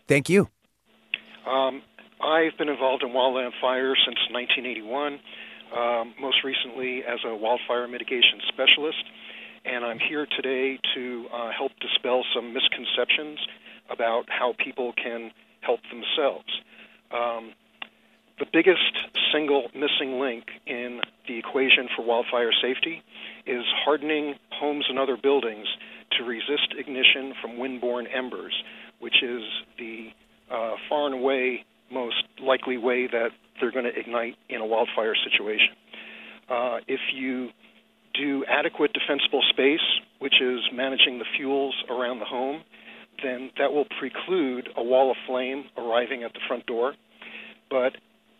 Thank 0.08 0.30
you. 0.30 0.50
Um, 1.48 1.82
I've 2.22 2.58
been 2.58 2.70
involved 2.70 3.04
in 3.04 3.10
wildland 3.10 3.52
fires 3.62 4.00
since 4.06 4.18
1981, 4.32 5.20
um, 5.76 6.14
most 6.20 6.38
recently 6.44 7.04
as 7.04 7.20
a 7.26 7.36
wildfire 7.36 7.88
mitigation 7.88 8.42
specialist 8.50 9.04
and 9.66 9.86
I'm 9.86 10.00
here 10.00 10.28
today 10.36 10.78
to 10.96 11.26
uh, 11.34 11.52
help 11.58 11.72
dispel 11.80 12.24
some 12.36 12.54
misconceptions 12.54 13.40
about 13.90 14.26
how 14.28 14.54
people 14.64 14.94
can 15.02 15.32
help 15.62 15.80
themselves. 15.90 16.50
Um, 17.12 17.54
the 18.40 18.46
biggest 18.52 18.98
single 19.32 19.70
missing 19.76 20.20
link 20.20 20.46
in 20.66 21.02
the 21.28 21.38
equation 21.38 21.88
for 21.96 22.04
wildfire 22.04 22.52
safety 22.62 23.02
is 23.46 23.64
hardening 23.86 24.36
homes 24.52 24.86
and 24.90 24.98
other 24.98 25.18
buildings 25.18 25.68
to 26.18 26.24
resist 26.24 26.74
ignition 26.78 27.34
from 27.42 27.58
windborne 27.58 28.06
embers, 28.14 28.54
which 29.00 29.22
is 29.24 29.44
the 29.78 30.10
uh, 30.52 30.76
far 30.90 31.08
and 31.08 31.16
away 31.16 31.66
most 31.92 32.24
likely 32.42 32.78
way 32.78 33.08
that 33.08 33.30
they're 33.60 33.72
going 33.72 33.86
to 33.86 33.98
ignite 33.98 34.36
in 34.50 34.62
a 34.62 34.66
wildfire 34.66 35.16
situation. 35.16 35.70
Uh, 36.50 36.78
if 36.88 37.00
you 37.14 37.50
do 38.14 38.44
adequate 38.46 38.92
defensible 38.94 39.42
space, 39.50 39.82
which 40.20 40.42
is 40.42 40.60
managing 40.74 41.20
the 41.20 41.26
fuels 41.38 41.76
around 41.90 42.20
the 42.20 42.26
home, 42.26 42.62
then 43.24 43.52
that 43.58 43.74
will 43.74 43.86
preclude 44.00 44.70
a 44.76 44.84
wall 44.84 45.12
of 45.12 45.18
flame 45.28 45.66
arriving 45.78 46.24
at 46.24 46.34
the 46.34 46.40
front 46.48 46.66
door. 46.66 46.94
But 47.70 47.96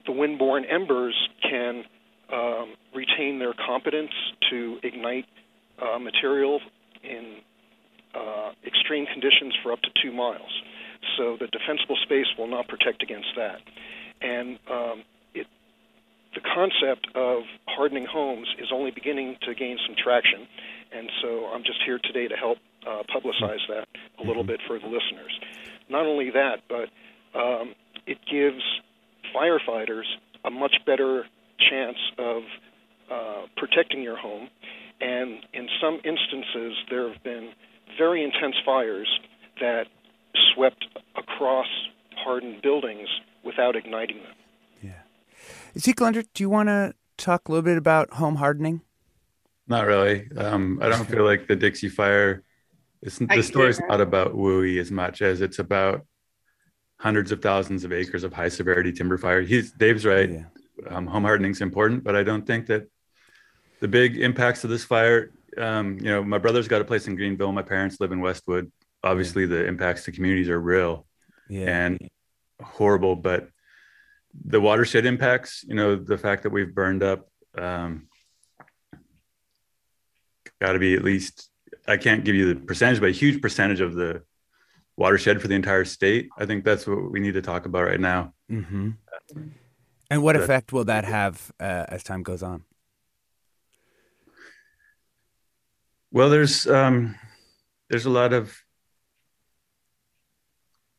the 0.06 0.12
windborne 0.12 0.64
embers 0.70 1.16
can 1.42 1.84
um, 2.32 2.74
retain 2.94 3.40
their 3.40 3.54
competence 3.54 4.12
to 4.50 4.78
ignite 4.84 5.26
uh, 5.82 6.00
material 6.00 6.60
in 7.04 7.38
uh, 8.16 8.52
extreme 8.66 9.06
conditions 9.06 9.54
for 9.62 9.72
up 9.72 9.82
to 9.82 9.90
two 10.02 10.12
miles. 10.12 10.62
So 11.18 11.38
the 11.40 11.48
defensible 11.48 11.98
space 12.04 12.28
will 12.38 12.48
not 12.48 12.68
protect 12.68 13.04
against 13.04 13.30
that. 13.36 13.60
And 14.22 14.60
um, 14.72 15.04
the 16.34 16.42
concept 16.42 17.08
of 17.16 17.44
hardening 17.68 18.06
homes 18.06 18.48
is 18.58 18.70
only 18.74 18.92
beginning 18.92 19.38
to 19.44 19.54
gain 19.54 19.78
some 19.86 19.96
traction, 19.96 20.48
and 20.92 21.10
so 21.22 21.46
I'm 21.54 21.64
just 21.64 21.80
here 21.86 22.00
today 22.04 22.28
to 22.28 22.36
help 22.36 22.58
uh, 22.88 23.04
publicize 23.14 23.62
that 23.70 23.88
a 24.20 24.24
little 24.24 24.44
mm-hmm. 24.44 24.54
bit 24.54 24.60
for 24.68 24.80
the 24.80 24.88
listeners. 24.88 25.32
Not 25.90 26.06
only 26.06 26.32
that, 26.32 26.62
but 26.68 26.90
um, 27.38 27.76
it 28.08 28.18
gives 28.30 28.64
firefighters 29.36 30.06
a 30.46 30.50
much 30.50 30.76
better 30.86 31.26
chance 31.70 31.98
of 32.18 32.44
uh, 33.12 33.42
protecting 33.58 34.02
your 34.02 34.18
home, 34.18 34.50
and 35.02 35.46
in 35.54 35.68
some 35.82 35.96
instances, 36.04 36.74
there 36.90 37.12
have 37.12 37.24
been 37.24 37.52
very 37.98 38.24
intense 38.24 38.56
fires 38.66 39.08
that 39.60 39.86
swept 40.54 40.86
across 41.16 41.68
hardened 42.16 42.62
buildings 42.62 43.08
without 43.44 43.76
igniting 43.76 44.18
them. 44.18 44.36
Yeah. 44.82 45.80
Zeke 45.80 46.00
Lunder, 46.02 46.24
do 46.34 46.44
you 46.44 46.50
want 46.50 46.70
to 46.70 46.94
talk 47.18 47.48
a 47.48 47.52
little 47.52 47.64
bit 47.64 47.78
about 47.78 48.14
home 48.14 48.36
hardening? 48.36 48.82
Not 49.68 49.86
really. 49.86 50.28
Um, 50.38 50.80
I 50.82 50.90
don't 50.90 51.06
feel 51.06 51.24
like 51.24 51.48
the 51.48 51.56
Dixie 51.56 51.90
Fire. 51.90 52.44
It's, 53.02 53.18
the 53.18 53.44
story's 53.44 53.82
not 53.88 54.02
about 54.02 54.34
WUI 54.34 54.80
as 54.80 54.92
much 54.92 55.22
as 55.22 55.42
it's 55.42 55.60
about 55.60 56.06
hundreds 57.04 57.34
of 57.34 57.42
thousands 57.42 57.84
of 57.84 57.92
acres 57.92 58.24
of 58.24 58.32
high 58.32 58.48
severity 58.48 58.90
timber 58.94 59.18
fire. 59.18 59.42
He's 59.42 59.74
Dave's 59.74 60.06
right. 60.06 60.32
Yeah. 60.32 60.46
Um, 60.88 61.06
home 61.06 61.24
hardening 61.24 61.52
is 61.52 61.60
important, 61.60 62.02
but 62.02 62.16
I 62.16 62.24
don't 62.24 62.48
think 62.48 62.68
that 62.68 62.88
the 63.82 63.90
big 63.90 64.18
impacts 64.18 64.64
of 64.64 64.70
this 64.70 64.86
fire. 64.86 65.32
Um, 65.58 65.98
you 66.00 66.06
know, 66.06 66.24
my 66.24 66.38
brother's 66.38 66.70
got 66.70 66.80
a 66.80 66.86
place 66.86 67.06
in 67.08 67.18
Greenville. 67.18 67.52
My 67.52 67.62
parents 67.62 68.00
live 68.00 68.14
in 68.14 68.22
Westwood. 68.22 68.72
Obviously, 69.04 69.42
yeah. 69.42 69.50
the 69.50 69.66
impacts 69.66 70.06
to 70.06 70.14
communities 70.14 70.48
are 70.48 70.60
real 70.60 71.06
yeah. 71.50 71.86
and 71.86 72.10
horrible. 72.62 73.18
But 73.18 73.50
the 74.46 74.62
watershed 74.62 75.06
impacts, 75.06 75.66
you 75.68 75.76
know, 75.76 75.98
the 75.98 76.18
fact 76.18 76.44
that 76.44 76.52
we've 76.52 76.74
burned 76.74 77.04
up, 77.04 77.28
um, 77.58 78.08
got 80.62 80.72
to 80.72 80.80
be 80.80 80.96
at 80.96 81.04
least, 81.04 81.50
I 81.86 81.98
can't 81.98 82.24
give 82.24 82.36
you 82.36 82.54
the 82.54 82.62
percentage, 82.62 83.02
but 83.02 83.10
a 83.10 83.12
huge 83.12 83.42
percentage 83.42 83.82
of 83.82 83.94
the 83.94 84.24
watershed 84.98 85.42
for 85.42 85.48
the 85.48 85.56
entire 85.56 85.86
state. 85.86 86.30
I 86.38 86.46
think 86.46 86.64
that's 86.64 86.86
what 86.86 87.12
we 87.12 87.20
need 87.20 87.34
to 87.34 87.42
talk 87.42 87.66
about 87.66 87.84
right 87.84 88.00
now. 88.00 88.34
Mm-hmm. 88.52 88.92
And 90.10 90.24
what 90.24 90.36
but, 90.36 90.44
effect 90.44 90.74
will 90.74 90.86
that 90.86 91.06
have 91.06 91.52
uh, 91.60 91.86
as 91.88 92.04
time 92.04 92.24
goes 92.24 92.44
on? 92.44 92.64
Well, 96.12 96.30
there's 96.30 96.68
um, 96.68 97.16
there's 97.90 98.06
a 98.06 98.12
lot 98.12 98.34
of 98.34 98.56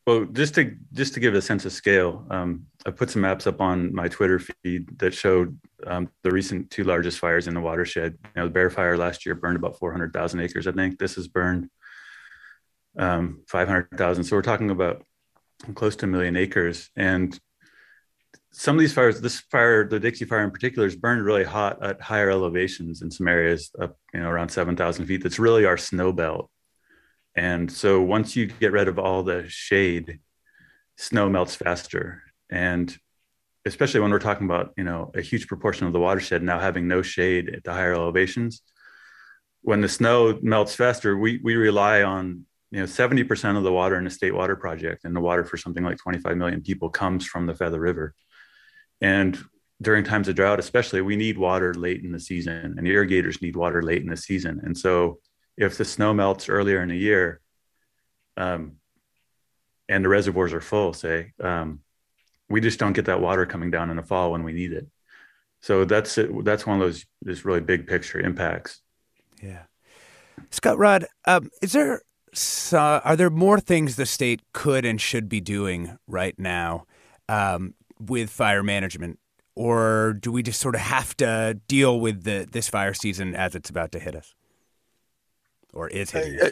well, 0.05 0.25
just 0.25 0.53
to 0.55 0.75
just 0.93 1.15
to 1.15 1.19
give 1.19 1.33
a 1.33 1.41
sense 1.41 1.65
of 1.65 1.71
scale, 1.71 2.27
um, 2.29 2.67
I 2.85 2.91
put 2.91 3.09
some 3.09 3.23
maps 3.23 3.47
up 3.47 3.59
on 3.59 3.93
my 3.93 4.07
Twitter 4.07 4.39
feed 4.39 4.99
that 4.99 5.13
showed 5.15 5.57
um, 5.87 6.09
the 6.21 6.31
recent 6.31 6.69
two 6.69 6.83
largest 6.83 7.17
fires 7.17 7.47
in 7.47 7.55
the 7.55 7.61
watershed. 7.61 8.17
You 8.23 8.29
know, 8.35 8.43
the 8.45 8.53
Bear 8.53 8.69
Fire 8.69 8.97
last 8.97 9.25
year 9.25 9.33
burned 9.33 9.55
about 9.55 9.79
400,000 9.79 10.39
acres. 10.41 10.67
I 10.67 10.73
think 10.73 10.99
this 10.99 11.15
has 11.15 11.27
burned 11.27 11.69
um, 12.97 13.43
500,000. 13.47 14.23
So 14.23 14.35
we're 14.35 14.41
talking 14.41 14.69
about 14.69 15.03
close 15.73 15.95
to 15.97 16.05
a 16.05 16.07
million 16.07 16.35
acres. 16.35 16.89
And 16.95 17.37
some 18.51 18.75
of 18.75 18.79
these 18.79 18.93
fires, 18.93 19.19
this 19.19 19.39
fire, 19.39 19.87
the 19.87 19.99
Dixie 19.99 20.25
Fire 20.25 20.43
in 20.43 20.51
particular, 20.51 20.87
is 20.87 20.95
burned 20.95 21.25
really 21.25 21.43
hot 21.43 21.83
at 21.83 22.01
higher 22.01 22.29
elevations 22.29 23.01
in 23.01 23.11
some 23.11 23.27
areas 23.27 23.71
up, 23.81 23.97
you 24.13 24.19
know, 24.19 24.29
around 24.29 24.49
7,000 24.49 25.05
feet. 25.05 25.23
That's 25.23 25.39
really 25.39 25.65
our 25.65 25.77
snow 25.77 26.11
belt. 26.11 26.49
And 27.35 27.69
so 27.71 28.01
once 28.01 28.35
you 28.35 28.47
get 28.47 28.71
rid 28.71 28.87
of 28.87 28.97
all 28.97 29.23
the 29.23 29.47
shade, 29.49 30.19
snow 30.97 31.27
melts 31.27 31.55
faster. 31.55 32.23
And 32.49 32.97
especially 33.65 33.99
when 33.99 34.11
we're 34.11 34.19
talking 34.19 34.45
about, 34.45 34.73
you 34.77 34.83
know, 34.83 35.11
a 35.15 35.21
huge 35.21 35.47
proportion 35.47 35.87
of 35.87 35.93
the 35.93 35.99
watershed 35.99 36.43
now 36.43 36.59
having 36.59 36.87
no 36.87 37.01
shade 37.01 37.49
at 37.49 37.63
the 37.63 37.73
higher 37.73 37.93
elevations, 37.93 38.61
when 39.61 39.81
the 39.81 39.89
snow 39.89 40.39
melts 40.41 40.75
faster, 40.75 41.17
we, 41.17 41.39
we 41.43 41.55
rely 41.55 42.03
on, 42.03 42.45
you 42.71 42.79
know, 42.79 42.85
70% 42.85 43.57
of 43.57 43.63
the 43.63 43.71
water 43.71 43.97
in 43.97 44.03
the 44.03 44.09
state 44.09 44.33
water 44.33 44.55
project 44.55 45.05
and 45.05 45.15
the 45.15 45.21
water 45.21 45.45
for 45.45 45.57
something 45.57 45.83
like 45.83 45.97
25 45.97 46.35
million 46.37 46.61
people 46.61 46.89
comes 46.89 47.25
from 47.25 47.45
the 47.45 47.55
Feather 47.55 47.79
River. 47.79 48.13
And 49.01 49.37
during 49.81 50.03
times 50.03 50.27
of 50.27 50.35
drought, 50.35 50.59
especially, 50.59 51.01
we 51.01 51.15
need 51.15 51.37
water 51.37 51.73
late 51.73 52.03
in 52.03 52.11
the 52.11 52.19
season 52.19 52.75
and 52.77 52.87
irrigators 52.87 53.41
need 53.41 53.55
water 53.55 53.81
late 53.81 54.01
in 54.01 54.09
the 54.09 54.17
season. 54.17 54.61
And 54.63 54.77
so 54.77 55.19
if 55.57 55.77
the 55.77 55.85
snow 55.85 56.13
melts 56.13 56.49
earlier 56.49 56.81
in 56.81 56.89
the 56.89 56.97
year 56.97 57.41
um, 58.37 58.77
and 59.87 60.03
the 60.03 60.09
reservoirs 60.09 60.53
are 60.53 60.61
full, 60.61 60.93
say, 60.93 61.33
um, 61.41 61.81
we 62.49 62.61
just 62.61 62.79
don't 62.79 62.93
get 62.93 63.05
that 63.05 63.21
water 63.21 63.45
coming 63.45 63.71
down 63.71 63.89
in 63.89 63.97
the 63.97 64.03
fall 64.03 64.31
when 64.31 64.43
we 64.43 64.53
need 64.53 64.71
it. 64.71 64.87
So 65.61 65.83
that's 65.85 66.17
it. 66.17 66.45
That's 66.45 66.65
one 66.65 66.79
of 66.79 66.85
those 66.85 67.05
just 67.25 67.45
really 67.45 67.61
big 67.61 67.87
picture 67.87 68.19
impacts. 68.19 68.81
Yeah, 69.41 69.63
Scott 70.51 70.77
Rodd, 70.77 71.07
um, 71.25 71.49
is 71.61 71.71
there 71.71 72.01
are 72.73 73.15
there 73.15 73.29
more 73.29 73.59
things 73.59 73.95
the 73.95 74.05
state 74.05 74.41
could 74.53 74.85
and 74.85 74.99
should 74.99 75.29
be 75.29 75.41
doing 75.41 75.97
right 76.07 76.37
now 76.37 76.85
um, 77.29 77.73
with 77.99 78.29
fire 78.29 78.63
management, 78.63 79.19
or 79.55 80.13
do 80.13 80.31
we 80.31 80.43
just 80.43 80.59
sort 80.59 80.75
of 80.75 80.81
have 80.81 81.15
to 81.17 81.59
deal 81.67 81.99
with 81.99 82.23
the 82.23 82.47
this 82.51 82.67
fire 82.67 82.93
season 82.93 83.35
as 83.35 83.55
it's 83.55 83.69
about 83.69 83.91
to 83.93 83.99
hit 83.99 84.15
us? 84.15 84.35
or 85.75 85.89
is 85.89 86.11
hitting 86.11 86.39
uh, 86.41 86.49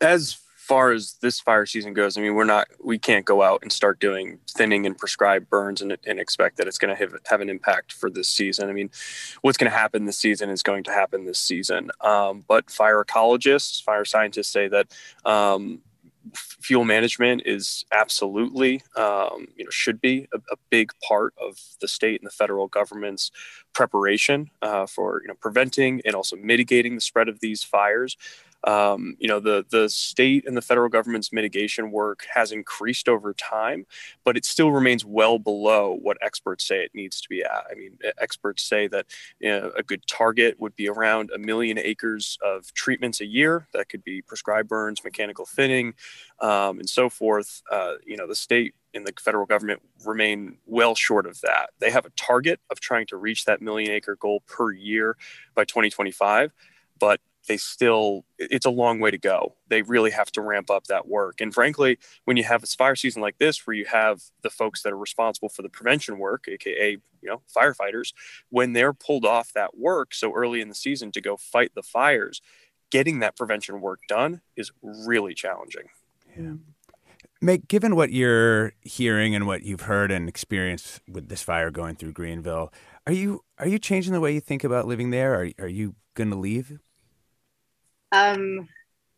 As 0.00 0.38
far 0.64 0.92
as 0.92 1.18
this 1.20 1.40
fire 1.40 1.66
season 1.66 1.92
goes, 1.92 2.16
I 2.16 2.22
mean, 2.22 2.34
we're 2.34 2.44
not, 2.44 2.68
we 2.82 2.98
can't 2.98 3.26
go 3.26 3.42
out 3.42 3.60
and 3.62 3.70
start 3.70 4.00
doing 4.00 4.38
thinning 4.48 4.86
and 4.86 4.96
prescribed 4.96 5.50
burns 5.50 5.82
and, 5.82 5.96
and 6.06 6.18
expect 6.18 6.56
that 6.56 6.66
it's 6.66 6.78
going 6.78 6.94
to 6.94 6.98
have, 6.98 7.14
have 7.26 7.42
an 7.42 7.50
impact 7.50 7.92
for 7.92 8.08
this 8.08 8.28
season. 8.28 8.70
I 8.70 8.72
mean, 8.72 8.90
what's 9.42 9.58
going 9.58 9.70
to 9.70 9.76
happen 9.76 10.06
this 10.06 10.18
season 10.18 10.48
is 10.48 10.62
going 10.62 10.82
to 10.84 10.90
happen 10.90 11.26
this 11.26 11.38
season. 11.38 11.90
Um, 12.00 12.44
but 12.48 12.70
fire 12.70 13.04
ecologists, 13.04 13.82
fire 13.82 14.06
scientists 14.06 14.48
say 14.48 14.68
that 14.68 14.86
um, 15.26 15.82
fuel 16.32 16.84
management 16.84 17.42
is 17.44 17.84
absolutely, 17.92 18.82
um, 18.96 19.46
you 19.56 19.64
know, 19.64 19.70
should 19.70 20.00
be 20.00 20.26
a, 20.32 20.38
a, 20.50 20.56
big 20.70 20.90
part 21.06 21.34
of 21.38 21.60
the 21.80 21.88
state 21.88 22.20
and 22.20 22.26
the 22.26 22.34
federal 22.34 22.68
government's 22.68 23.30
preparation 23.74 24.50
uh, 24.62 24.86
for, 24.86 25.20
you 25.22 25.28
know, 25.28 25.34
preventing 25.40 26.00
and 26.06 26.14
also 26.14 26.36
mitigating 26.36 26.94
the 26.94 27.00
spread 27.00 27.28
of 27.28 27.40
these 27.40 27.62
fires. 27.62 28.16
Um, 28.66 29.16
you 29.18 29.28
know, 29.28 29.40
the 29.40 29.64
the 29.70 29.88
state 29.88 30.46
and 30.46 30.56
the 30.56 30.62
federal 30.62 30.88
government's 30.88 31.32
mitigation 31.32 31.90
work 31.90 32.26
has 32.32 32.52
increased 32.52 33.08
over 33.08 33.34
time, 33.34 33.86
but 34.24 34.36
it 34.36 34.44
still 34.44 34.70
remains 34.70 35.04
well 35.04 35.38
below 35.38 35.98
what 36.00 36.16
experts 36.22 36.66
say 36.66 36.82
it 36.82 36.94
needs 36.94 37.20
to 37.20 37.28
be 37.28 37.42
at. 37.42 37.64
I 37.70 37.74
mean, 37.74 37.98
experts 38.18 38.62
say 38.62 38.86
that 38.88 39.06
you 39.38 39.50
know, 39.50 39.72
a 39.76 39.82
good 39.82 40.06
target 40.06 40.58
would 40.58 40.76
be 40.76 40.88
around 40.88 41.30
a 41.30 41.38
million 41.38 41.78
acres 41.78 42.38
of 42.42 42.72
treatments 42.74 43.20
a 43.20 43.26
year. 43.26 43.68
That 43.74 43.88
could 43.88 44.02
be 44.02 44.22
prescribed 44.22 44.68
burns, 44.68 45.04
mechanical 45.04 45.44
thinning, 45.44 45.94
um, 46.40 46.78
and 46.78 46.88
so 46.88 47.08
forth. 47.08 47.62
Uh, 47.70 47.94
you 48.06 48.16
know, 48.16 48.26
the 48.26 48.34
state 48.34 48.74
and 48.94 49.06
the 49.06 49.12
federal 49.20 49.46
government 49.46 49.82
remain 50.04 50.56
well 50.66 50.94
short 50.94 51.26
of 51.26 51.40
that. 51.42 51.70
They 51.80 51.90
have 51.90 52.06
a 52.06 52.10
target 52.10 52.60
of 52.70 52.80
trying 52.80 53.06
to 53.08 53.16
reach 53.16 53.44
that 53.44 53.60
million 53.60 53.90
acre 53.90 54.16
goal 54.16 54.40
per 54.46 54.72
year 54.72 55.16
by 55.54 55.64
2025, 55.64 56.52
but 56.98 57.20
they 57.46 57.56
still 57.56 58.24
it's 58.38 58.66
a 58.66 58.70
long 58.70 59.00
way 59.00 59.10
to 59.10 59.18
go 59.18 59.54
they 59.68 59.82
really 59.82 60.10
have 60.10 60.30
to 60.30 60.40
ramp 60.40 60.70
up 60.70 60.86
that 60.86 61.06
work 61.06 61.40
and 61.40 61.54
frankly 61.54 61.98
when 62.24 62.36
you 62.36 62.44
have 62.44 62.62
a 62.62 62.66
fire 62.66 62.96
season 62.96 63.22
like 63.22 63.38
this 63.38 63.66
where 63.66 63.74
you 63.74 63.84
have 63.84 64.22
the 64.42 64.50
folks 64.50 64.82
that 64.82 64.92
are 64.92 64.98
responsible 64.98 65.48
for 65.48 65.62
the 65.62 65.68
prevention 65.68 66.18
work 66.18 66.46
aka 66.48 66.92
you 66.92 67.28
know 67.28 67.42
firefighters 67.54 68.12
when 68.50 68.72
they're 68.72 68.92
pulled 68.92 69.24
off 69.24 69.52
that 69.52 69.76
work 69.76 70.14
so 70.14 70.32
early 70.32 70.60
in 70.60 70.68
the 70.68 70.74
season 70.74 71.12
to 71.12 71.20
go 71.20 71.36
fight 71.36 71.72
the 71.74 71.82
fires 71.82 72.40
getting 72.90 73.18
that 73.18 73.36
prevention 73.36 73.80
work 73.80 74.00
done 74.08 74.40
is 74.56 74.70
really 74.82 75.34
challenging 75.34 75.88
yeah 76.36 76.54
Meg, 77.40 77.68
given 77.68 77.94
what 77.94 78.10
you're 78.10 78.72
hearing 78.80 79.34
and 79.34 79.46
what 79.46 79.64
you've 79.64 79.82
heard 79.82 80.10
and 80.10 80.30
experienced 80.30 81.02
with 81.06 81.28
this 81.28 81.42
fire 81.42 81.70
going 81.70 81.94
through 81.94 82.12
Greenville, 82.12 82.72
are 83.06 83.12
you 83.12 83.42
are 83.58 83.68
you 83.68 83.78
changing 83.78 84.14
the 84.14 84.20
way 84.20 84.32
you 84.32 84.40
think 84.40 84.64
about 84.64 84.86
living 84.86 85.10
there? 85.10 85.34
Are 85.34 85.50
are 85.58 85.68
you 85.68 85.94
going 86.14 86.30
to 86.30 86.36
leave? 86.36 86.78
Um, 88.14 88.68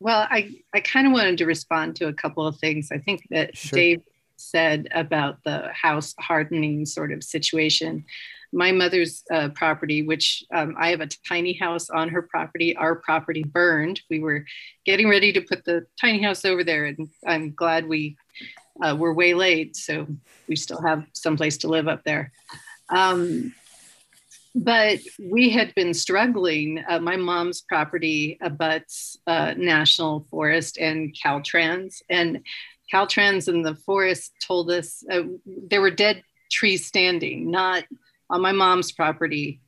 well, 0.00 0.26
I 0.30 0.56
I 0.74 0.80
kind 0.80 1.06
of 1.06 1.12
wanted 1.12 1.38
to 1.38 1.46
respond 1.46 1.96
to 1.96 2.08
a 2.08 2.12
couple 2.12 2.46
of 2.46 2.58
things. 2.58 2.90
I 2.92 2.98
think 2.98 3.22
that 3.30 3.56
sure. 3.56 3.76
Dave 3.76 4.02
said 4.36 4.88
about 4.94 5.42
the 5.44 5.70
house 5.72 6.14
hardening 6.18 6.84
sort 6.84 7.10
of 7.10 7.24
situation 7.24 8.04
my 8.52 8.72
mother's 8.72 9.22
uh, 9.30 9.50
property, 9.50 10.02
which 10.02 10.44
um, 10.52 10.74
I 10.78 10.88
have 10.88 11.00
a 11.00 11.08
tiny 11.28 11.52
house 11.52 11.90
on 11.90 12.08
her 12.08 12.22
property. 12.22 12.76
Our 12.76 12.96
property 12.96 13.44
burned. 13.44 14.00
We 14.08 14.20
were 14.20 14.46
getting 14.84 15.08
ready 15.08 15.32
to 15.32 15.40
put 15.40 15.64
the 15.64 15.86
tiny 16.00 16.22
house 16.22 16.44
over 16.44 16.64
there, 16.64 16.86
and 16.86 17.08
I'm 17.26 17.52
glad 17.52 17.86
we 17.86 18.16
uh, 18.82 18.96
were 18.98 19.14
waylaid. 19.14 19.76
So 19.76 20.06
we 20.48 20.56
still 20.56 20.80
have 20.80 21.06
someplace 21.12 21.58
to 21.58 21.68
live 21.68 21.88
up 21.88 22.04
there. 22.04 22.32
Um, 22.88 23.54
but 24.56 25.00
we 25.20 25.50
had 25.50 25.74
been 25.74 25.92
struggling. 25.92 26.82
Uh, 26.88 26.98
my 26.98 27.16
mom's 27.16 27.60
property 27.60 28.38
abuts 28.40 29.18
uh, 29.26 29.52
National 29.56 30.26
Forest 30.30 30.78
and 30.78 31.14
Caltrans, 31.14 32.00
and 32.08 32.40
Caltrans 32.92 33.48
and 33.48 33.64
the 33.64 33.74
forest 33.74 34.32
told 34.40 34.70
us 34.70 35.04
uh, 35.12 35.22
there 35.44 35.82
were 35.82 35.90
dead 35.90 36.22
trees 36.50 36.86
standing, 36.86 37.50
not 37.50 37.84
on 38.30 38.40
my 38.40 38.52
mom's 38.52 38.92
property. 38.92 39.60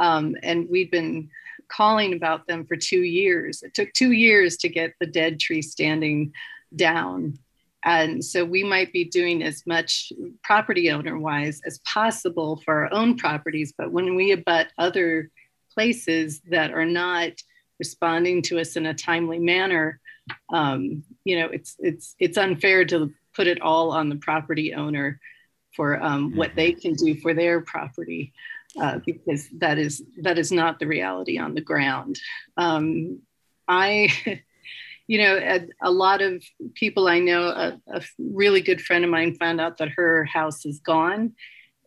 Um, 0.00 0.34
and 0.42 0.68
we'd 0.68 0.90
been 0.90 1.30
calling 1.68 2.12
about 2.12 2.48
them 2.48 2.66
for 2.66 2.76
two 2.76 3.02
years. 3.02 3.62
It 3.62 3.74
took 3.74 3.92
two 3.92 4.10
years 4.10 4.56
to 4.58 4.68
get 4.68 4.94
the 4.98 5.06
dead 5.06 5.38
tree 5.38 5.62
standing 5.62 6.32
down. 6.74 7.38
And 7.84 8.24
so 8.24 8.44
we 8.44 8.62
might 8.62 8.92
be 8.92 9.04
doing 9.04 9.42
as 9.42 9.66
much 9.66 10.12
property 10.42 10.90
owner 10.90 11.18
wise 11.18 11.60
as 11.66 11.80
possible 11.80 12.62
for 12.64 12.84
our 12.84 12.92
own 12.92 13.16
properties. 13.16 13.74
But 13.76 13.90
when 13.90 14.14
we 14.14 14.32
abut 14.32 14.68
other 14.78 15.30
places 15.74 16.40
that 16.50 16.72
are 16.72 16.86
not 16.86 17.32
responding 17.78 18.42
to 18.42 18.60
us 18.60 18.76
in 18.76 18.86
a 18.86 18.94
timely 18.94 19.38
manner, 19.38 20.00
um, 20.52 21.02
you 21.24 21.40
know, 21.40 21.46
it's 21.46 21.76
it's 21.80 22.14
it's 22.20 22.38
unfair 22.38 22.84
to 22.84 23.12
put 23.34 23.48
it 23.48 23.60
all 23.60 23.90
on 23.90 24.08
the 24.08 24.16
property 24.16 24.74
owner 24.74 25.18
for 25.74 26.00
um, 26.02 26.36
what 26.36 26.50
mm-hmm. 26.50 26.56
they 26.56 26.72
can 26.72 26.94
do 26.94 27.14
for 27.16 27.34
their 27.34 27.60
property 27.60 28.32
uh, 28.80 28.98
because 29.04 29.48
that 29.58 29.78
is 29.78 30.02
that 30.20 30.38
is 30.38 30.52
not 30.52 30.78
the 30.78 30.86
reality 30.86 31.38
on 31.38 31.54
the 31.54 31.60
ground 31.60 32.18
um, 32.56 33.20
i 33.68 34.08
you 35.06 35.18
know 35.18 35.36
a, 35.36 35.66
a, 35.82 35.90
lot 35.90 36.22
of 36.22 36.42
people 36.74 37.08
i 37.08 37.18
know 37.18 37.48
a, 37.48 37.78
a, 37.92 38.02
really 38.18 38.60
good 38.60 38.80
friend 38.80 39.04
of 39.04 39.10
mine 39.10 39.34
found 39.34 39.60
out 39.60 39.78
that 39.78 39.88
her 39.88 40.24
house 40.24 40.64
is 40.64 40.80
gone 40.80 41.32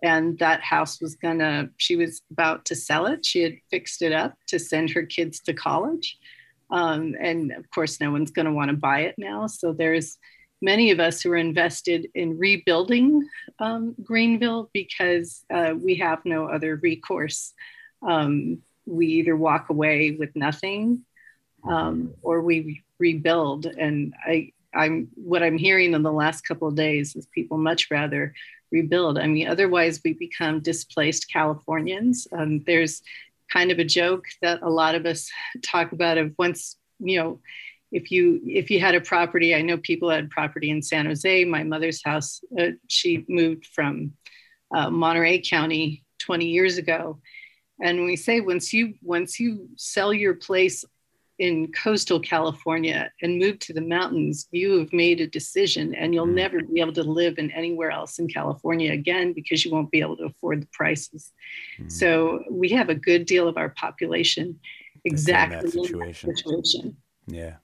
and 0.06 0.38
that 0.40 0.62
house 0.62 1.02
was 1.02 1.16
gonna 1.16 1.70
she 1.78 1.96
was 1.96 2.22
about 2.32 2.66
to 2.66 2.76
sell 2.76 3.08
it. 3.08 3.26
She 3.26 3.42
had 3.42 3.56
fixed 3.72 4.02
it 4.02 4.12
up 4.12 4.36
to 4.48 4.60
send 4.60 4.92
her 4.92 5.04
kids 5.04 5.40
to 5.42 5.54
college. 5.54 6.18
Um, 6.70 7.16
and 7.20 7.52
of 7.52 7.70
course 7.72 8.00
no 8.00 8.12
one's 8.12 8.32
to 8.32 8.52
want 8.52 8.70
to 8.70 8.78
buy 8.78 9.02
it 9.02 9.16
now. 9.18 9.48
So 9.48 9.74
there's 9.74 10.18
many 10.62 10.92
of 10.92 11.00
us 11.00 11.22
who 11.22 11.32
are 11.32 11.38
invested 11.38 12.08
in 12.14 12.38
rebuilding 12.38 13.28
um, 13.60 13.96
Greenville 14.04 14.70
because 14.74 15.44
uh, 15.54 15.74
we 15.76 15.96
have 15.96 16.20
no 16.26 16.48
other 16.48 16.76
recourse. 16.76 17.54
Um, 18.08 18.60
we 18.86 19.08
either 19.08 19.36
walk 19.36 19.70
away 19.70 20.12
with 20.12 20.36
nothing 20.36 21.04
um, 21.68 22.14
or 22.22 22.42
we 22.42 22.84
rebuild. 23.00 23.66
And 23.66 24.14
I, 24.26 24.52
I'm 24.74 25.10
what 25.16 25.44
I'm 25.44 25.58
hearing 25.58 25.94
in 25.94 26.04
the 26.04 26.12
last 26.12 26.42
couple 26.42 26.68
of 26.68 26.76
days 26.76 27.16
is 27.16 27.26
people 27.28 27.58
much 27.58 27.90
rather 27.90 28.34
rebuild. 28.72 29.18
I 29.18 29.28
mean, 29.28 29.48
otherwise 29.48 30.02
we 30.04 30.14
become 30.14 30.60
displaced 30.60 31.32
Californians. 31.32 32.28
Um, 32.32 32.64
there's 32.66 33.02
kind 33.52 33.72
of 33.72 33.80
a 33.80 33.86
joke 33.86 34.26
that 34.42 34.62
a 34.62 34.70
lot 34.70 34.96
of 34.96 35.06
us 35.06 35.30
talk 35.64 35.92
about 35.92 36.18
of 36.18 36.34
once 36.38 36.78
you 37.00 37.20
know 37.20 37.40
if 37.92 38.12
you 38.12 38.42
if 38.46 38.70
you 38.70 38.80
had 38.80 38.96
a 38.96 39.02
property 39.02 39.54
i 39.54 39.62
know 39.62 39.78
people 39.78 40.10
had 40.10 40.30
property 40.30 40.70
in 40.70 40.82
san 40.82 41.06
jose 41.06 41.44
my 41.44 41.64
mother's 41.64 42.02
house 42.04 42.42
uh, 42.60 42.70
she 42.88 43.26
moved 43.28 43.66
from 43.68 44.14
uh, 44.76 44.90
monterey 44.90 45.42
county 45.42 46.04
20 46.20 46.46
years 46.46 46.78
ago 46.78 47.20
and 47.82 48.04
we 48.04 48.16
say 48.16 48.40
once 48.40 48.74
you 48.74 48.96
once 49.02 49.40
you 49.40 49.70
sell 49.76 50.14
your 50.14 50.34
place 50.34 50.86
in 51.40 51.72
coastal 51.72 52.20
california 52.20 53.12
and 53.22 53.40
move 53.40 53.60
to 53.60 53.74
the 53.74 53.82
mountains 53.82 54.48
you 54.52 54.80
have 54.80 54.92
made 54.94 55.20
a 55.20 55.28
decision 55.28 55.94
and 55.96 56.14
you'll 56.14 56.26
mm. 56.26 56.34
never 56.34 56.62
be 56.64 56.80
able 56.80 56.94
to 56.94 57.04
live 57.04 57.38
in 57.38 57.52
anywhere 57.52 57.92
else 57.92 58.20
in 58.20 58.28
california 58.28 58.92
again 58.92 59.34
because 59.34 59.66
you 59.66 59.72
won't 59.72 59.92
be 59.92 60.00
able 60.00 60.16
to 60.16 60.26
afford 60.26 60.62
the 60.62 60.68
prices 60.72 61.32
mm. 61.80 61.92
so 61.92 62.44
we 62.50 62.70
have 62.70 62.90
a 62.90 62.96
good 62.96 63.26
deal 63.26 63.48
of 63.48 63.58
our 63.58 63.70
population 63.70 64.60
exactly 65.04 65.58
in 65.58 65.64
that 65.64 65.72
situation. 65.72 66.30
In 66.30 66.36
that 66.36 66.38
situation. 66.38 66.98
yeah 67.28 67.56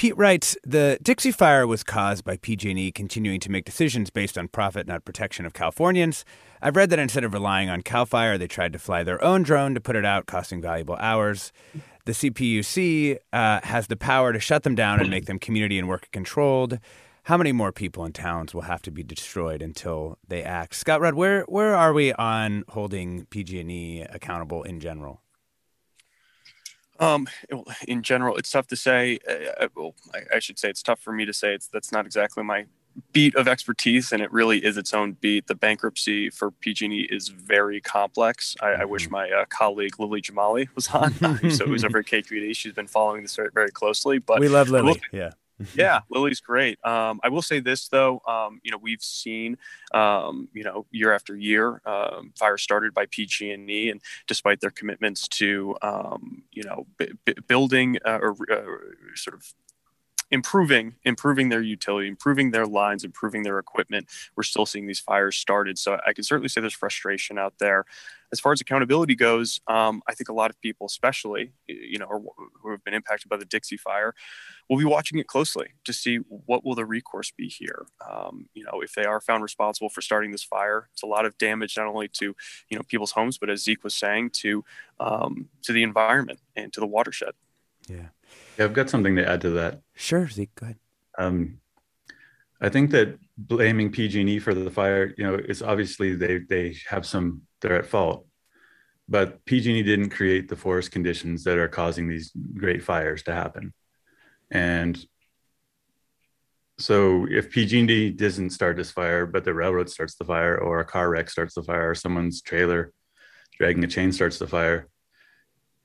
Pete 0.00 0.16
writes, 0.16 0.56
the 0.64 0.96
Dixie 1.02 1.30
Fire 1.30 1.66
was 1.66 1.84
caused 1.84 2.24
by 2.24 2.38
PG&E 2.38 2.90
continuing 2.92 3.38
to 3.38 3.50
make 3.50 3.66
decisions 3.66 4.08
based 4.08 4.38
on 4.38 4.48
profit, 4.48 4.86
not 4.86 5.04
protection 5.04 5.44
of 5.44 5.52
Californians. 5.52 6.24
I've 6.62 6.74
read 6.74 6.88
that 6.88 6.98
instead 6.98 7.22
of 7.22 7.34
relying 7.34 7.68
on 7.68 7.82
CAL 7.82 8.06
FIRE, 8.06 8.38
they 8.38 8.46
tried 8.46 8.72
to 8.72 8.78
fly 8.78 9.04
their 9.04 9.22
own 9.22 9.42
drone 9.42 9.74
to 9.74 9.80
put 9.82 9.96
it 9.96 10.06
out, 10.06 10.24
costing 10.24 10.62
valuable 10.62 10.96
hours. 11.00 11.52
The 12.06 12.12
CPUC 12.12 13.18
uh, 13.34 13.60
has 13.62 13.88
the 13.88 13.96
power 13.96 14.32
to 14.32 14.40
shut 14.40 14.62
them 14.62 14.74
down 14.74 15.00
and 15.00 15.10
make 15.10 15.26
them 15.26 15.38
community 15.38 15.78
and 15.78 15.86
worker 15.86 16.08
controlled. 16.12 16.78
How 17.24 17.36
many 17.36 17.52
more 17.52 17.70
people 17.70 18.02
and 18.02 18.14
towns 18.14 18.54
will 18.54 18.62
have 18.62 18.80
to 18.80 18.90
be 18.90 19.02
destroyed 19.02 19.60
until 19.60 20.16
they 20.26 20.42
act? 20.42 20.76
Scott 20.76 21.02
Rodd, 21.02 21.12
where 21.12 21.42
where 21.42 21.76
are 21.76 21.92
we 21.92 22.14
on 22.14 22.64
holding 22.68 23.26
PG&E 23.26 24.06
accountable 24.08 24.62
in 24.62 24.80
general? 24.80 25.20
Um, 27.00 27.26
in 27.88 28.02
general, 28.02 28.36
it's 28.36 28.50
tough 28.50 28.66
to 28.68 28.76
say. 28.76 29.18
Uh, 29.28 29.64
uh, 29.64 29.68
well, 29.74 29.94
I, 30.14 30.36
I, 30.36 30.38
should 30.38 30.58
say 30.58 30.68
it's 30.68 30.82
tough 30.82 31.00
for 31.00 31.12
me 31.12 31.24
to 31.24 31.32
say. 31.32 31.54
It's 31.54 31.66
that's 31.66 31.92
not 31.92 32.04
exactly 32.04 32.44
my 32.44 32.66
beat 33.12 33.34
of 33.36 33.48
expertise, 33.48 34.12
and 34.12 34.22
it 34.22 34.30
really 34.30 34.62
is 34.64 34.76
its 34.76 34.92
own 34.92 35.12
beat. 35.20 35.46
The 35.46 35.54
bankruptcy 35.54 36.28
for 36.28 36.50
PG&E 36.50 37.08
is 37.10 37.28
very 37.28 37.80
complex. 37.80 38.54
I, 38.60 38.68
I 38.68 38.84
wish 38.84 39.04
mm-hmm. 39.04 39.12
my 39.12 39.30
uh, 39.30 39.44
colleague 39.48 39.98
Lily 39.98 40.20
Jamali 40.20 40.68
was 40.74 40.88
on. 40.94 41.14
so 41.50 41.66
who's 41.66 41.84
over 41.84 41.98
at 41.98 42.06
KQED. 42.06 42.54
She's 42.54 42.74
been 42.74 42.86
following 42.86 43.22
this 43.22 43.34
very, 43.34 43.50
very 43.54 43.70
closely. 43.70 44.18
But 44.18 44.40
we 44.40 44.48
love 44.48 44.68
Lily. 44.68 45.00
yeah 45.10 45.30
yeah, 45.74 46.00
Lily's 46.10 46.40
great. 46.40 46.78
Um, 46.84 47.20
I 47.22 47.28
will 47.28 47.42
say 47.42 47.60
this 47.60 47.88
though, 47.88 48.20
um, 48.26 48.60
you 48.62 48.70
know, 48.70 48.78
we've 48.80 49.02
seen, 49.02 49.58
um, 49.92 50.48
you 50.54 50.64
know, 50.64 50.86
year 50.90 51.12
after 51.12 51.36
year, 51.36 51.80
um, 51.84 52.32
fire 52.38 52.56
started 52.56 52.94
by 52.94 53.06
PG&E, 53.06 53.90
and 53.90 54.00
despite 54.26 54.60
their 54.60 54.70
commitments 54.70 55.28
to, 55.28 55.76
um, 55.82 56.42
you 56.52 56.62
know, 56.62 56.86
b- 56.98 57.12
b- 57.24 57.34
building 57.46 57.98
uh, 58.04 58.18
or 58.22 58.36
uh, 58.50 59.14
sort 59.14 59.34
of 59.34 59.52
improving 60.30 60.94
improving 61.04 61.48
their 61.48 61.62
utility 61.62 62.08
improving 62.08 62.50
their 62.52 62.66
lines 62.66 63.04
improving 63.04 63.42
their 63.42 63.58
equipment. 63.58 64.08
We're 64.36 64.44
still 64.44 64.66
seeing 64.66 64.86
these 64.86 65.00
fires 65.00 65.36
started. 65.36 65.78
So 65.78 65.98
i 66.06 66.12
can 66.12 66.24
certainly 66.24 66.48
say 66.48 66.60
there's 66.60 66.74
frustration 66.74 67.38
out 67.38 67.54
there. 67.58 67.84
As 68.32 68.38
far 68.38 68.52
as 68.52 68.60
accountability 68.60 69.16
goes 69.16 69.60
um, 69.66 70.02
i 70.08 70.14
think 70.14 70.28
a 70.28 70.32
lot 70.32 70.50
of 70.50 70.60
people 70.60 70.86
especially 70.86 71.52
you 71.66 71.98
know 71.98 72.32
who 72.62 72.70
have 72.70 72.84
been 72.84 72.94
impacted 72.94 73.28
by 73.28 73.36
the 73.36 73.44
dixie 73.44 73.76
fire 73.76 74.14
will 74.68 74.78
be 74.78 74.84
watching 74.84 75.18
it 75.18 75.26
closely 75.26 75.70
to 75.84 75.92
see 75.92 76.18
what 76.28 76.64
will 76.64 76.76
the 76.76 76.84
recourse 76.84 77.32
be 77.32 77.48
here. 77.48 77.86
Um, 78.08 78.48
you 78.54 78.64
know 78.64 78.80
if 78.82 78.94
they 78.94 79.04
are 79.04 79.20
found 79.20 79.42
responsible 79.42 79.88
for 79.88 80.00
starting 80.00 80.30
this 80.30 80.44
fire 80.44 80.88
it's 80.92 81.02
a 81.02 81.06
lot 81.06 81.26
of 81.26 81.36
damage 81.38 81.76
not 81.76 81.86
only 81.86 82.08
to 82.08 82.36
you 82.68 82.76
know 82.76 82.82
people's 82.84 83.12
homes 83.12 83.36
but 83.36 83.50
as 83.50 83.64
zeke 83.64 83.82
was 83.82 83.94
saying 83.94 84.30
to 84.30 84.64
um, 85.00 85.48
to 85.62 85.72
the 85.72 85.82
environment 85.82 86.38
and 86.54 86.72
to 86.72 86.78
the 86.78 86.86
watershed. 86.86 87.32
Yeah 87.88 88.10
Yeah, 88.58 88.64
I've 88.64 88.74
got 88.74 88.90
something 88.90 89.16
to 89.16 89.28
add 89.28 89.40
to 89.42 89.50
that. 89.50 89.80
Sure, 89.94 90.28
Zeke, 90.28 90.54
go 90.54 90.64
ahead. 90.64 90.76
Um, 91.18 91.60
I 92.60 92.68
think 92.68 92.90
that 92.90 93.18
blaming 93.38 93.90
PG&E 93.90 94.38
for 94.38 94.54
the 94.54 94.70
fire, 94.70 95.14
you 95.16 95.24
know, 95.24 95.34
is 95.34 95.62
obviously 95.62 96.14
they 96.14 96.38
they 96.38 96.76
have 96.88 97.06
some 97.06 97.42
they're 97.60 97.76
at 97.76 97.86
fault, 97.86 98.26
but 99.08 99.44
PG&E 99.44 99.82
didn't 99.82 100.10
create 100.10 100.48
the 100.48 100.56
forest 100.56 100.90
conditions 100.92 101.44
that 101.44 101.58
are 101.58 101.68
causing 101.68 102.08
these 102.08 102.32
great 102.54 102.82
fires 102.82 103.22
to 103.24 103.32
happen, 103.32 103.72
and 104.50 105.02
so 106.78 107.26
if 107.30 107.50
PG&E 107.50 108.10
doesn't 108.10 108.50
start 108.50 108.76
this 108.76 108.90
fire, 108.90 109.26
but 109.26 109.44
the 109.44 109.52
railroad 109.52 109.90
starts 109.90 110.14
the 110.14 110.24
fire, 110.24 110.56
or 110.56 110.80
a 110.80 110.84
car 110.84 111.10
wreck 111.10 111.28
starts 111.28 111.54
the 111.54 111.62
fire, 111.62 111.90
or 111.90 111.94
someone's 111.94 112.40
trailer 112.40 112.92
dragging 113.58 113.84
a 113.84 113.86
chain 113.86 114.10
starts 114.10 114.38
the 114.38 114.46
fire, 114.46 114.88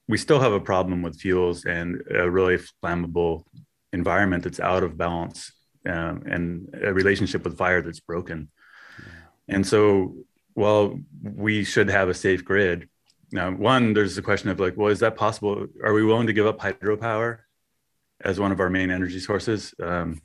we 0.07 0.17
still 0.17 0.39
have 0.39 0.53
a 0.53 0.59
problem 0.59 1.01
with 1.01 1.19
fuels 1.19 1.65
and 1.65 2.01
a 2.13 2.29
really 2.29 2.57
flammable 2.83 3.43
environment 3.93 4.43
that's 4.43 4.59
out 4.59 4.83
of 4.83 4.97
balance 4.97 5.51
um, 5.87 6.23
and 6.25 6.69
a 6.81 6.93
relationship 6.93 7.43
with 7.43 7.57
fire 7.57 7.81
that's 7.81 7.99
broken. 7.99 8.49
Yeah. 8.99 9.55
And 9.55 9.67
so, 9.67 10.15
while 10.53 10.99
we 11.21 11.63
should 11.63 11.89
have 11.89 12.07
a 12.07 12.13
safe 12.13 12.45
grid, 12.45 12.87
now 13.31 13.51
one, 13.51 13.93
there's 13.93 14.15
the 14.15 14.21
question 14.21 14.49
of 14.49 14.59
like, 14.59 14.77
well, 14.77 14.91
is 14.91 14.99
that 14.99 15.17
possible? 15.17 15.67
Are 15.83 15.93
we 15.93 16.05
willing 16.05 16.27
to 16.27 16.33
give 16.33 16.45
up 16.45 16.59
hydropower 16.59 17.39
as 18.21 18.39
one 18.39 18.51
of 18.51 18.59
our 18.59 18.69
main 18.69 18.89
energy 18.89 19.19
sources? 19.19 19.73
Um, 19.81 20.21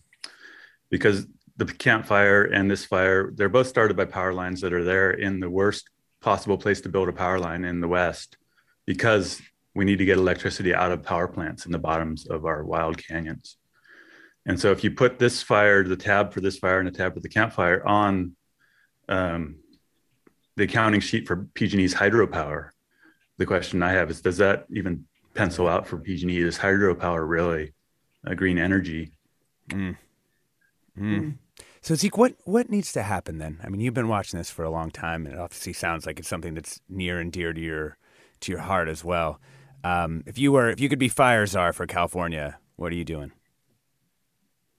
because 0.90 1.26
the 1.56 1.66
Camp 1.66 2.06
Fire 2.06 2.44
and 2.44 2.70
this 2.70 2.84
fire, 2.84 3.32
they're 3.34 3.48
both 3.48 3.66
started 3.66 3.96
by 3.96 4.04
power 4.04 4.32
lines 4.32 4.60
that 4.60 4.72
are 4.72 4.84
there 4.84 5.10
in 5.10 5.40
the 5.40 5.50
worst 5.50 5.88
possible 6.20 6.58
place 6.58 6.80
to 6.82 6.88
build 6.88 7.08
a 7.08 7.12
power 7.12 7.38
line 7.38 7.64
in 7.64 7.80
the 7.80 7.88
West, 7.88 8.36
because 8.86 9.40
we 9.80 9.86
need 9.86 9.96
to 9.96 10.04
get 10.04 10.18
electricity 10.18 10.74
out 10.74 10.92
of 10.92 11.02
power 11.02 11.26
plants 11.26 11.64
in 11.64 11.72
the 11.72 11.78
bottoms 11.78 12.26
of 12.26 12.44
our 12.44 12.62
wild 12.62 12.98
canyons. 12.98 13.56
And 14.44 14.60
so 14.60 14.72
if 14.72 14.84
you 14.84 14.90
put 14.90 15.18
this 15.18 15.42
fire, 15.42 15.82
the 15.82 15.96
tab 15.96 16.34
for 16.34 16.42
this 16.42 16.58
fire 16.58 16.80
and 16.80 16.86
the 16.86 16.92
tab 16.92 17.14
for 17.14 17.20
the 17.20 17.30
Camp 17.30 17.54
Fire 17.54 17.82
on 17.86 18.36
um, 19.08 19.56
the 20.56 20.64
accounting 20.64 21.00
sheet 21.00 21.26
for 21.26 21.48
PG&E's 21.54 21.94
hydropower, 21.94 22.72
the 23.38 23.46
question 23.46 23.82
I 23.82 23.92
have 23.92 24.10
is, 24.10 24.20
does 24.20 24.36
that 24.36 24.66
even 24.70 25.06
pencil 25.32 25.66
out 25.66 25.86
for 25.86 25.96
PG&E? 25.96 26.42
Is 26.42 26.58
hydropower 26.58 27.26
really 27.26 27.72
a 28.24 28.36
green 28.36 28.58
energy? 28.58 29.12
Mm. 29.68 29.96
Mm. 30.98 31.38
So 31.80 31.94
Zeke, 31.94 32.18
what 32.18 32.34
what 32.44 32.68
needs 32.68 32.92
to 32.92 33.02
happen 33.02 33.38
then? 33.38 33.60
I 33.64 33.70
mean, 33.70 33.80
you've 33.80 33.94
been 33.94 34.08
watching 34.08 34.36
this 34.36 34.50
for 34.50 34.62
a 34.62 34.70
long 34.70 34.90
time, 34.90 35.24
and 35.24 35.36
it 35.36 35.40
obviously 35.40 35.72
sounds 35.72 36.04
like 36.04 36.18
it's 36.18 36.28
something 36.28 36.52
that's 36.52 36.82
near 36.86 37.18
and 37.18 37.32
dear 37.32 37.54
to 37.54 37.60
your 37.62 37.96
to 38.40 38.52
your 38.52 38.60
heart 38.60 38.90
as 38.90 39.02
well. 39.02 39.40
Um, 39.82 40.22
if 40.26 40.38
you 40.38 40.52
were 40.52 40.68
if 40.68 40.80
you 40.80 40.88
could 40.88 40.98
be 40.98 41.08
fire 41.08 41.46
czar 41.46 41.72
for 41.72 41.86
California, 41.86 42.58
what 42.76 42.92
are 42.92 42.96
you 42.96 43.04
doing? 43.04 43.32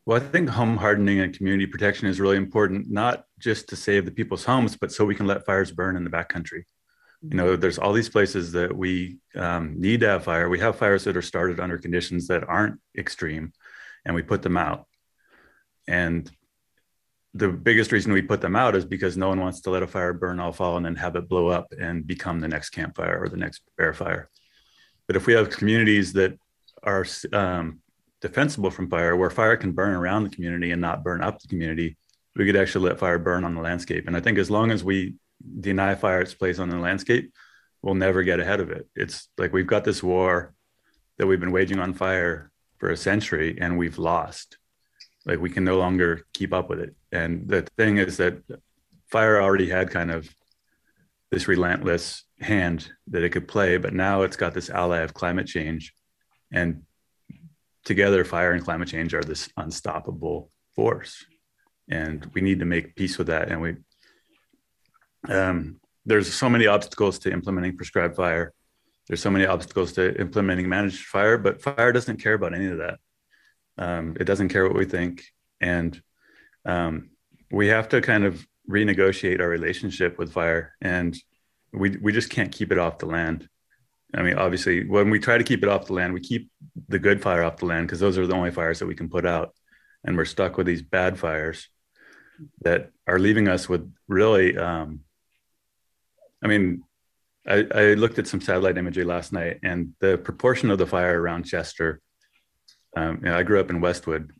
Well, 0.06 0.18
I 0.18 0.26
think 0.26 0.50
home 0.50 0.78
hardening 0.78 1.20
and 1.20 1.36
community 1.36 1.68
protection 1.68 2.08
is 2.08 2.20
really 2.20 2.38
important, 2.38 2.90
not 2.90 3.26
just 3.40 3.70
to 3.70 3.76
save 3.76 4.06
the 4.06 4.12
people's 4.12 4.44
homes, 4.44 4.76
but 4.76 4.92
so 4.92 5.06
we 5.06 5.16
can 5.16 5.28
let 5.28 5.46
fires 5.46 5.72
burn 5.72 5.96
in 5.96 6.04
the 6.04 6.10
backcountry. 6.10 6.64
You 7.22 7.38
know, 7.38 7.56
there's 7.56 7.78
all 7.78 7.94
these 7.94 8.10
places 8.10 8.52
that 8.54 8.76
we 8.76 9.20
um, 9.36 9.80
need 9.80 10.00
to 10.00 10.08
have 10.08 10.24
fire. 10.24 10.50
We 10.50 10.60
have 10.60 10.76
fires 10.76 11.04
that 11.04 11.16
are 11.16 11.22
started 11.22 11.60
under 11.60 11.78
conditions 11.78 12.28
that 12.28 12.44
aren't 12.44 12.80
extreme, 12.98 13.54
and 14.04 14.16
we 14.16 14.24
put 14.24 14.42
them 14.42 14.58
out. 14.58 14.88
And 15.88 16.30
the 17.36 17.50
biggest 17.50 17.92
reason 17.92 18.12
we 18.12 18.24
put 18.24 18.42
them 18.42 18.56
out 18.56 18.76
is 18.76 18.86
because 18.86 19.18
no 19.18 19.30
one 19.30 19.40
wants 19.40 19.62
to 19.62 19.70
let 19.70 19.84
a 19.84 19.88
fire 19.88 20.14
burn 20.14 20.40
all 20.40 20.52
fall 20.52 20.78
and 20.78 20.86
then 20.86 20.96
have 20.96 21.16
it 21.16 21.30
blow 21.30 21.48
up 21.48 21.68
and 21.80 22.08
become 22.08 22.40
the 22.40 22.48
next 22.48 22.72
Camp 22.72 22.96
Fire 22.96 23.22
or 23.22 23.30
the 23.30 23.38
next 23.38 23.62
bear 23.78 23.94
fire. 23.94 24.30
But 25.08 25.16
if 25.16 25.26
we 25.28 25.34
have 25.34 25.50
communities 25.50 26.14
that 26.14 26.38
are 26.84 27.06
um, 27.34 27.80
defensible 28.22 28.72
from 28.72 28.90
fire, 28.90 29.16
where 29.16 29.30
fire 29.30 29.58
can 29.58 29.72
burn 29.72 29.94
around 29.94 30.24
the 30.24 30.30
community 30.30 30.72
and 30.72 30.82
not 30.82 31.04
burn 31.04 31.22
up 31.22 31.40
the 31.40 31.48
community, 31.48 31.98
we 32.36 32.46
could 32.46 32.56
actually 32.56 32.90
let 32.90 33.00
fire 33.00 33.20
burn 33.20 33.44
on 33.44 33.56
the 33.56 33.62
landscape. 33.62 34.08
And 34.08 34.16
I 34.16 34.22
think 34.22 34.38
as 34.38 34.50
long 34.50 34.72
as 34.72 34.84
we 34.84 35.16
deny 35.60 35.96
fire 35.96 36.22
its 36.22 36.34
place 36.34 36.60
on 36.60 36.70
the 36.70 36.78
landscape, 36.78 37.34
we'll 37.82 37.96
never 37.96 38.24
get 38.24 38.40
ahead 38.40 38.60
of 38.60 38.70
it. 38.70 38.88
It's 38.96 39.28
like 39.38 39.54
we've 39.54 39.68
got 39.68 39.84
this 39.84 40.02
war 40.02 40.54
that 41.18 41.28
we've 41.28 41.40
been 41.40 41.52
waging 41.52 41.80
on 41.80 41.94
fire 41.94 42.52
for 42.78 42.90
a 42.90 42.98
century 42.98 43.58
and 43.62 43.78
we've 43.78 44.00
lost 44.00 44.58
like 45.26 45.40
we 45.40 45.52
can 45.52 45.64
no 45.64 45.78
longer 45.78 46.26
keep 46.34 46.52
up 46.52 46.68
with 46.68 46.80
it 46.80 46.96
and 47.12 47.48
the 47.48 47.62
thing 47.78 48.00
is 48.00 48.18
that 48.18 48.42
fire 49.08 49.40
already 49.40 49.70
had 49.70 49.92
kind 49.92 50.10
of 50.10 50.28
this 51.30 51.48
relentless 51.48 52.24
hand 52.42 52.92
that 53.08 53.24
it 53.24 53.30
could 53.30 53.48
play 53.48 53.78
but 53.78 53.94
now 53.94 54.24
it's 54.24 54.38
got 54.38 54.54
this 54.54 54.70
ally 54.70 55.00
of 55.00 55.14
climate 55.14 55.48
change. 55.48 55.94
And 56.52 56.84
together 57.86 58.24
fire 58.26 58.52
and 58.52 58.64
climate 58.64 58.88
change 58.88 59.14
are 59.14 59.24
this 59.24 59.50
unstoppable 59.58 60.50
force. 60.76 61.26
And 61.90 62.30
we 62.34 62.42
need 62.42 62.60
to 62.60 62.66
make 62.66 62.96
peace 62.96 63.18
with 63.18 63.28
that. 63.28 63.50
And 63.50 63.62
we 63.62 63.76
um, 65.30 65.80
there's 66.06 66.34
so 66.34 66.50
many 66.50 66.68
obstacles 66.68 67.20
to 67.20 67.32
implementing 67.32 67.78
prescribed 67.78 68.16
fire. 68.16 68.54
There's 69.08 69.22
so 69.22 69.30
many 69.30 69.46
obstacles 69.46 69.94
to 69.94 70.20
implementing 70.20 70.68
managed 70.68 71.06
fire 71.06 71.38
but 71.38 71.62
fire 71.62 71.92
doesn't 71.92 72.22
care 72.22 72.34
about 72.34 72.54
any 72.54 72.68
of 72.68 72.80
that. 72.80 73.00
Um, 73.78 74.16
it 74.20 74.26
doesn't 74.26 74.50
care 74.50 74.68
what 74.68 74.78
we 74.78 74.86
think, 74.86 75.24
and 75.60 76.00
um, 76.66 77.12
we 77.52 77.68
have 77.68 77.90
to 77.90 78.02
kind 78.02 78.26
of 78.26 78.46
renegotiate 78.70 79.40
our 79.40 79.48
relationship 79.48 80.18
with 80.18 80.34
fire, 80.34 80.76
and 80.82 81.16
we 81.74 81.98
we 82.02 82.12
just 82.12 82.30
can't 82.30 82.52
keep 82.52 82.72
it 82.72 82.78
off 82.78 83.00
the 83.00 83.06
land. 83.06 83.48
I 84.14 84.24
mean, 84.24 84.36
obviously, 84.36 84.88
when 84.88 85.10
we 85.10 85.20
try 85.20 85.38
to 85.38 85.44
keep 85.44 85.64
it 85.64 85.70
off 85.70 85.88
the 85.88 85.94
land, 85.94 86.14
we 86.14 86.20
keep 86.20 86.50
the 86.90 87.00
good 87.00 87.22
fire 87.22 87.44
off 87.44 87.58
the 87.58 87.66
land 87.66 87.88
because 87.88 88.00
those 88.00 88.18
are 88.18 88.28
the 88.28 88.36
only 88.36 88.52
fires 88.52 88.80
that 88.80 88.88
we 88.88 88.96
can 88.96 89.10
put 89.10 89.26
out, 89.26 89.54
and 90.04 90.18
we're 90.18 90.26
stuck 90.26 90.58
with 90.58 90.68
these 90.68 90.82
bad 90.82 91.18
fires 91.18 91.70
that 92.62 92.92
are 93.08 93.20
leaving 93.20 93.48
us 93.48 93.70
with 93.70 93.92
really. 94.08 94.58
Um, 94.58 95.02
I 96.44 96.48
mean, 96.48 96.84
I, 97.48 97.68
I, 97.74 97.94
looked 97.94 98.18
at 98.18 98.28
some 98.28 98.42
satellite 98.42 98.78
imagery 98.78 99.04
last 99.04 99.32
night, 99.32 99.60
and 99.64 99.94
the 100.00 100.18
proportion 100.18 100.72
of 100.72 100.80
the 100.80 100.88
fire 100.88 101.22
around 101.22 101.44
Chester 101.44 102.02
um, 102.96 103.20
you 103.24 103.30
know, 103.30 103.38
I 103.38 103.44
grew 103.44 103.60
up 103.60 103.70
in 103.70 103.82
Westwood, 103.82 104.32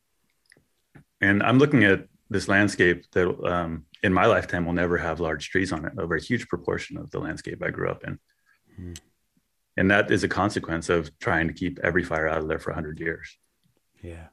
and 1.22 1.42
I'm 1.42 1.58
looking 1.58 1.84
at 1.84 2.08
this 2.30 2.48
landscape 2.48 3.06
that 3.12 3.28
um, 3.46 3.86
in 4.04 4.14
my 4.14 4.26
lifetime 4.26 4.66
will 4.66 4.74
never 4.74 4.98
have 4.98 5.20
large 5.20 5.50
trees 5.50 5.72
on 5.72 5.86
it 5.86 5.94
over 5.98 6.16
a 6.16 6.22
huge 6.22 6.48
proportion 6.48 6.98
of 6.98 7.12
the 7.12 7.20
landscape 7.20 7.62
I 7.64 7.70
grew 7.70 7.90
up 7.90 8.04
in. 8.04 8.20
Mm. 8.80 9.00
And 9.78 9.92
that 9.92 10.12
is 10.12 10.24
a 10.24 10.28
consequence 10.28 10.90
of 10.90 11.18
trying 11.20 11.48
to 11.48 11.54
keep 11.54 11.80
every 11.84 12.04
fire 12.04 12.28
out 12.28 12.40
of 12.40 12.48
there 12.48 12.60
for 12.60 12.72
100 12.72 13.00
years. 13.00 13.38
Yeah. 14.02 14.28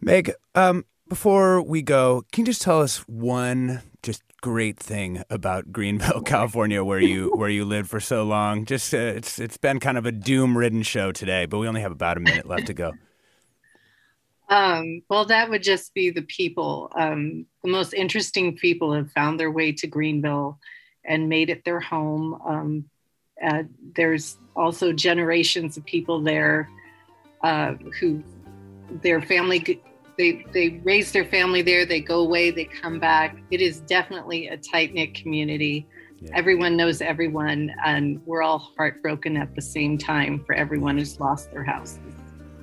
Meg, 0.00 0.32
um, 0.54 0.84
before 1.08 1.60
we 1.62 1.82
go, 1.82 2.22
can 2.32 2.42
you 2.42 2.46
just 2.46 2.62
tell 2.62 2.80
us 2.80 2.98
one 3.08 3.82
just 4.02 4.22
great 4.40 4.78
thing 4.78 5.22
about 5.28 5.72
Greenville, 5.72 6.22
California, 6.24 6.82
where 6.82 7.00
you 7.00 7.30
where 7.36 7.48
you 7.48 7.64
lived 7.64 7.90
for 7.90 8.00
so 8.00 8.24
long. 8.24 8.64
Just 8.64 8.94
uh, 8.94 8.98
it's 8.98 9.38
it's 9.38 9.56
been 9.56 9.80
kind 9.80 9.98
of 9.98 10.06
a 10.06 10.12
doom-ridden 10.12 10.82
show 10.82 11.12
today, 11.12 11.46
but 11.46 11.58
we 11.58 11.68
only 11.68 11.82
have 11.82 11.92
about 11.92 12.16
a 12.16 12.20
minute 12.20 12.46
left 12.46 12.66
to 12.66 12.74
go. 12.74 12.92
Um, 14.50 15.02
well, 15.08 15.24
that 15.26 15.48
would 15.48 15.62
just 15.62 15.94
be 15.94 16.10
the 16.10 16.22
people. 16.22 16.90
Um, 16.96 17.46
the 17.62 17.70
most 17.70 17.94
interesting 17.94 18.56
people 18.56 18.92
have 18.92 19.12
found 19.12 19.38
their 19.38 19.50
way 19.50 19.70
to 19.72 19.86
Greenville 19.86 20.58
and 21.04 21.28
made 21.28 21.50
it 21.50 21.64
their 21.64 21.80
home. 21.80 22.34
Um, 22.44 22.84
uh, 23.42 23.62
there's 23.94 24.36
also 24.56 24.92
generations 24.92 25.76
of 25.76 25.84
people 25.86 26.20
there 26.20 26.68
uh, 27.42 27.74
who 27.98 28.22
their 29.02 29.22
family 29.22 29.80
they 30.18 30.44
they 30.52 30.80
raise 30.82 31.12
their 31.12 31.24
family 31.24 31.62
there 31.62 31.86
they 31.86 32.00
go 32.00 32.20
away 32.20 32.50
they 32.50 32.64
come 32.64 32.98
back 32.98 33.36
it 33.52 33.60
is 33.60 33.80
definitely 33.82 34.48
a 34.48 34.56
tight 34.56 34.92
knit 34.92 35.14
community 35.14 35.86
yeah. 36.18 36.30
everyone 36.34 36.76
knows 36.76 37.00
everyone 37.00 37.72
and 37.86 38.20
we're 38.26 38.42
all 38.42 38.58
heartbroken 38.76 39.36
at 39.36 39.54
the 39.54 39.62
same 39.62 39.96
time 39.96 40.42
for 40.44 40.54
everyone 40.54 40.98
who's 40.98 41.20
lost 41.20 41.52
their 41.52 41.62
houses 41.62 42.19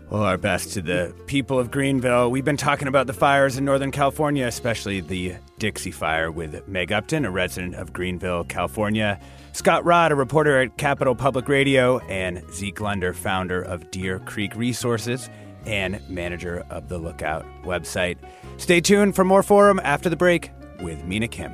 well, 0.10 0.24
our 0.24 0.38
best 0.38 0.74
to 0.74 0.82
the 0.82 1.14
people 1.26 1.60
of 1.60 1.70
Greenville. 1.70 2.32
We've 2.32 2.46
been 2.46 2.58
talking 2.58 2.88
about 2.88 3.08
the 3.08 3.14
fires 3.14 3.58
in 3.58 3.66
Northern 3.66 3.92
California, 3.92 4.48
especially 4.48 5.02
the 5.02 5.36
Dixie 5.60 5.92
Fire, 5.92 6.32
with 6.32 6.68
Meg 6.68 6.92
Upton, 6.92 7.26
a 7.26 7.32
resident 7.32 7.76
of 7.76 7.92
Greenville, 7.92 8.46
California, 8.46 9.20
Scott 9.52 9.84
Rodd, 9.84 10.12
a 10.12 10.16
reporter 10.16 10.62
at 10.62 10.78
Capital 10.78 11.16
Public 11.16 11.50
Radio, 11.50 12.00
and 12.08 12.42
Zeke 12.54 12.80
Lunder, 12.80 13.14
founder 13.14 13.62
of 13.62 13.92
Deer 13.92 14.20
Creek 14.20 14.56
Resources 14.56 15.30
and 15.66 16.00
manager 16.10 16.66
of 16.70 16.88
the 16.88 16.98
Lookout 16.98 17.46
website. 17.64 18.18
Stay 18.58 18.80
tuned 18.80 19.16
for 19.16 19.26
more 19.26 19.44
Forum 19.44 19.82
after 19.84 20.10
the 20.10 20.16
break 20.16 20.52
with 20.82 21.04
Mina 21.04 21.28
Kim. 21.28 21.54